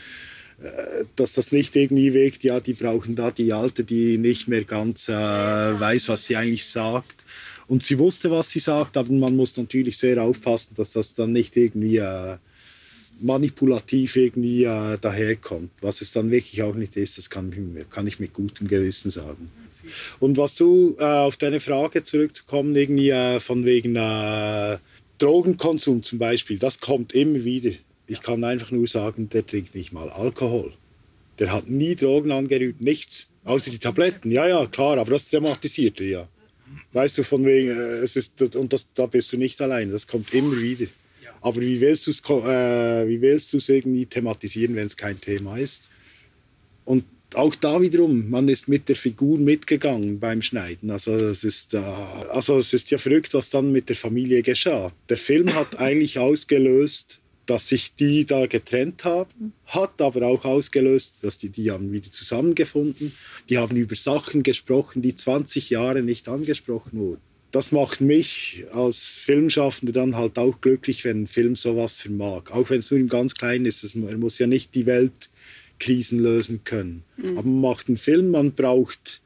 äh, 0.62 1.04
dass 1.16 1.32
das 1.32 1.50
nicht 1.50 1.76
irgendwie 1.76 2.12
wirkt, 2.12 2.44
ja, 2.44 2.60
die 2.60 2.74
brauchen 2.74 3.16
da 3.16 3.30
die 3.30 3.52
Alte, 3.52 3.84
die 3.84 4.18
nicht 4.18 4.48
mehr 4.48 4.64
ganz 4.64 5.08
äh, 5.08 5.12
weiß, 5.12 6.08
was 6.08 6.26
sie 6.26 6.36
eigentlich 6.36 6.66
sagt. 6.66 7.24
Und 7.68 7.84
sie 7.84 7.98
wusste, 7.98 8.30
was 8.30 8.50
sie 8.50 8.60
sagt, 8.60 8.96
aber 8.96 9.12
man 9.12 9.36
muss 9.36 9.56
natürlich 9.56 9.98
sehr 9.98 10.22
aufpassen, 10.22 10.74
dass 10.76 10.92
das 10.92 11.14
dann 11.14 11.32
nicht 11.32 11.56
irgendwie 11.56 11.98
äh, 11.98 12.36
manipulativ 13.20 14.16
irgendwie 14.16 14.64
äh, 14.64 14.98
daherkommt. 14.98 15.70
Was 15.80 16.00
es 16.00 16.12
dann 16.12 16.30
wirklich 16.30 16.62
auch 16.62 16.74
nicht 16.74 16.96
ist, 16.96 17.18
das 17.18 17.30
kann, 17.30 17.52
kann 17.90 18.06
ich 18.06 18.20
mit 18.20 18.32
gutem 18.32 18.68
Gewissen 18.68 19.10
sagen. 19.10 19.50
Und 20.20 20.36
was 20.36 20.54
du 20.54 20.96
äh, 20.98 21.04
auf 21.04 21.36
deine 21.36 21.60
Frage 21.60 22.04
zurückzukommen, 22.04 22.76
irgendwie 22.76 23.10
äh, 23.10 23.40
von 23.40 23.64
wegen 23.64 23.96
äh, 23.96 24.78
Drogenkonsum 25.18 26.02
zum 26.02 26.18
Beispiel, 26.18 26.58
das 26.58 26.80
kommt 26.80 27.12
immer 27.12 27.44
wieder. 27.44 27.72
Ich 28.06 28.20
kann 28.20 28.44
einfach 28.44 28.70
nur 28.70 28.86
sagen, 28.86 29.28
der 29.28 29.46
trinkt 29.46 29.74
nicht 29.74 29.92
mal 29.92 30.08
Alkohol. 30.08 30.72
Der 31.38 31.52
hat 31.52 31.68
nie 31.68 31.94
Drogen 31.94 32.32
angerührt, 32.32 32.80
nichts. 32.80 33.28
Außer 33.44 33.70
die 33.70 33.78
Tabletten, 33.78 34.30
ja, 34.30 34.46
ja, 34.46 34.66
klar, 34.66 34.98
aber 34.98 35.12
das 35.12 35.28
thematisiert 35.28 36.00
er 36.00 36.06
ja. 36.06 36.28
Weißt 36.92 37.18
du, 37.18 37.22
von 37.22 37.44
wegen, 37.44 37.70
äh, 37.70 37.98
es 37.98 38.16
ist, 38.16 38.40
und 38.56 38.72
das, 38.72 38.88
da 38.94 39.06
bist 39.06 39.32
du 39.32 39.36
nicht 39.36 39.60
allein, 39.60 39.90
das 39.90 40.06
kommt 40.06 40.32
immer 40.34 40.60
wieder. 40.60 40.86
Aber 41.40 41.60
wie 41.60 41.80
willst 41.80 42.06
du 42.06 42.10
es 42.10 42.22
äh, 43.68 43.76
irgendwie 43.78 44.06
thematisieren, 44.06 44.74
wenn 44.74 44.86
es 44.86 44.96
kein 44.96 45.20
Thema 45.20 45.56
ist? 45.56 45.90
Und 46.84 47.04
auch 47.34 47.54
da 47.54 47.80
wiederum, 47.80 48.30
man 48.30 48.48
ist 48.48 48.68
mit 48.68 48.88
der 48.88 48.96
Figur 48.96 49.38
mitgegangen 49.38 50.18
beim 50.18 50.42
Schneiden. 50.42 50.90
Also 50.90 51.14
es 51.14 51.44
ist, 51.44 51.74
äh, 51.74 51.78
also 51.78 52.56
es 52.56 52.72
ist 52.72 52.90
ja 52.90 52.98
verrückt, 52.98 53.34
was 53.34 53.50
dann 53.50 53.72
mit 53.72 53.88
der 53.88 53.96
Familie 53.96 54.42
geschah. 54.42 54.92
Der 55.08 55.16
Film 55.16 55.54
hat 55.54 55.78
eigentlich 55.78 56.18
ausgelöst, 56.18 57.20
dass 57.46 57.68
sich 57.68 57.94
die 57.94 58.26
da 58.26 58.46
getrennt 58.46 59.04
haben, 59.04 59.52
hat 59.66 60.02
aber 60.02 60.26
auch 60.26 60.44
ausgelöst, 60.44 61.14
dass 61.22 61.38
die, 61.38 61.48
die 61.48 61.70
haben 61.70 61.92
wieder 61.92 62.10
zusammengefunden. 62.10 63.12
Die 63.48 63.56
haben 63.56 63.76
über 63.76 63.96
Sachen 63.96 64.42
gesprochen, 64.42 65.00
die 65.00 65.16
20 65.16 65.70
Jahre 65.70 66.02
nicht 66.02 66.28
angesprochen 66.28 66.98
wurden. 66.98 67.22
Das 67.50 67.72
macht 67.72 68.02
mich 68.02 68.64
als 68.72 69.04
Filmschaffender 69.04 69.92
dann 69.92 70.16
halt 70.16 70.38
auch 70.38 70.60
glücklich, 70.60 71.04
wenn 71.04 71.22
ein 71.22 71.26
Film 71.26 71.56
sowas 71.56 71.94
vermag. 71.94 72.50
Auch 72.50 72.68
wenn 72.68 72.80
es 72.80 72.90
nur 72.90 73.00
im 73.00 73.08
ganz 73.08 73.34
Kleinen 73.34 73.64
ist. 73.64 73.82
Er 73.94 74.18
muss 74.18 74.38
ja 74.38 74.46
nicht 74.46 74.74
die 74.74 74.84
Weltkrisen 75.78 76.22
lösen 76.22 76.60
können. 76.64 77.04
Aber 77.36 77.42
man 77.42 77.60
macht 77.60 77.88
einen 77.88 77.96
Film, 77.96 78.30
man 78.30 78.52
braucht 78.52 79.20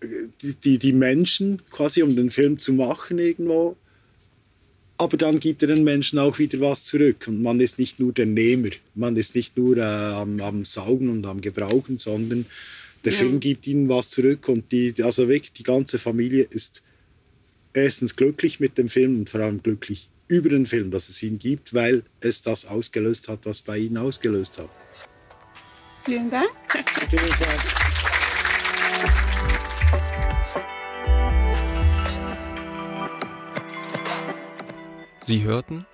äh, 0.00 0.06
die, 0.42 0.54
die, 0.54 0.78
die 0.78 0.92
Menschen 0.92 1.62
quasi, 1.70 2.02
um 2.02 2.16
den 2.16 2.30
Film 2.30 2.58
zu 2.58 2.72
machen 2.72 3.18
irgendwo. 3.18 3.76
Aber 4.98 5.16
dann 5.18 5.40
gibt 5.40 5.62
er 5.62 5.68
den 5.68 5.84
Menschen 5.84 6.18
auch 6.18 6.38
wieder 6.38 6.58
was 6.60 6.84
zurück. 6.84 7.24
Und 7.28 7.42
man 7.42 7.60
ist 7.60 7.78
nicht 7.78 8.00
nur 8.00 8.12
der 8.12 8.26
Nehmer, 8.26 8.70
man 8.94 9.16
ist 9.16 9.34
nicht 9.34 9.56
nur 9.56 9.76
äh, 9.76 9.82
am, 9.82 10.40
am 10.40 10.64
Saugen 10.64 11.10
und 11.10 11.26
am 11.26 11.40
Gebrauchen, 11.42 11.98
sondern 11.98 12.46
der 13.04 13.12
Ja. 13.12 13.18
Film 13.18 13.40
gibt 13.40 13.66
ihnen 13.66 13.88
was 13.88 14.10
zurück. 14.10 14.48
Und 14.48 14.72
die, 14.72 14.94
also 15.02 15.28
wirklich 15.28 15.52
die 15.52 15.64
ganze 15.64 15.98
Familie 15.98 16.46
ist 16.48 16.82
erstens 17.74 18.16
glücklich 18.16 18.58
mit 18.58 18.78
dem 18.78 18.88
Film 18.88 19.18
und 19.18 19.30
vor 19.30 19.40
allem 19.40 19.62
glücklich 19.62 20.08
über 20.28 20.48
den 20.48 20.66
Film, 20.66 20.90
dass 20.90 21.10
es 21.10 21.22
ihn 21.22 21.38
gibt, 21.38 21.74
weil 21.74 22.02
es 22.20 22.40
das 22.42 22.64
ausgelöst 22.64 23.28
hat, 23.28 23.40
was 23.44 23.60
bei 23.60 23.78
ihnen 23.78 23.98
ausgelöst 23.98 24.58
hat. 24.58 24.70
Vielen 26.06 26.30
Dank. 26.30 26.52
Vielen 27.08 27.28
Dank. 27.30 27.60
Sie 35.24 35.42
hörten 35.42 35.84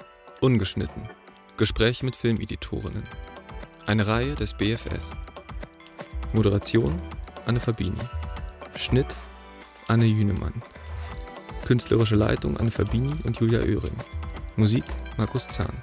Ungeschnitten. 0.42 1.09
Gespräche 1.57 2.05
mit 2.05 2.14
Filmeditorinnen. 2.16 3.05
Eine 3.87 4.07
Reihe 4.07 4.35
des 4.35 4.53
BFS. 4.53 5.09
Moderation 6.35 7.01
Anne 7.46 7.61
Fabini. 7.61 7.96
Schnitt 8.77 9.16
Anne 9.88 10.05
Jünemann. 10.05 10.62
Künstlerische 11.64 12.16
Leitung 12.16 12.59
Anne 12.59 12.70
Fabini 12.70 13.14
und 13.25 13.40
Julia 13.40 13.61
Oehring. 13.61 13.96
Musik 14.57 14.85
Markus 15.16 15.48
Zahn. 15.48 15.83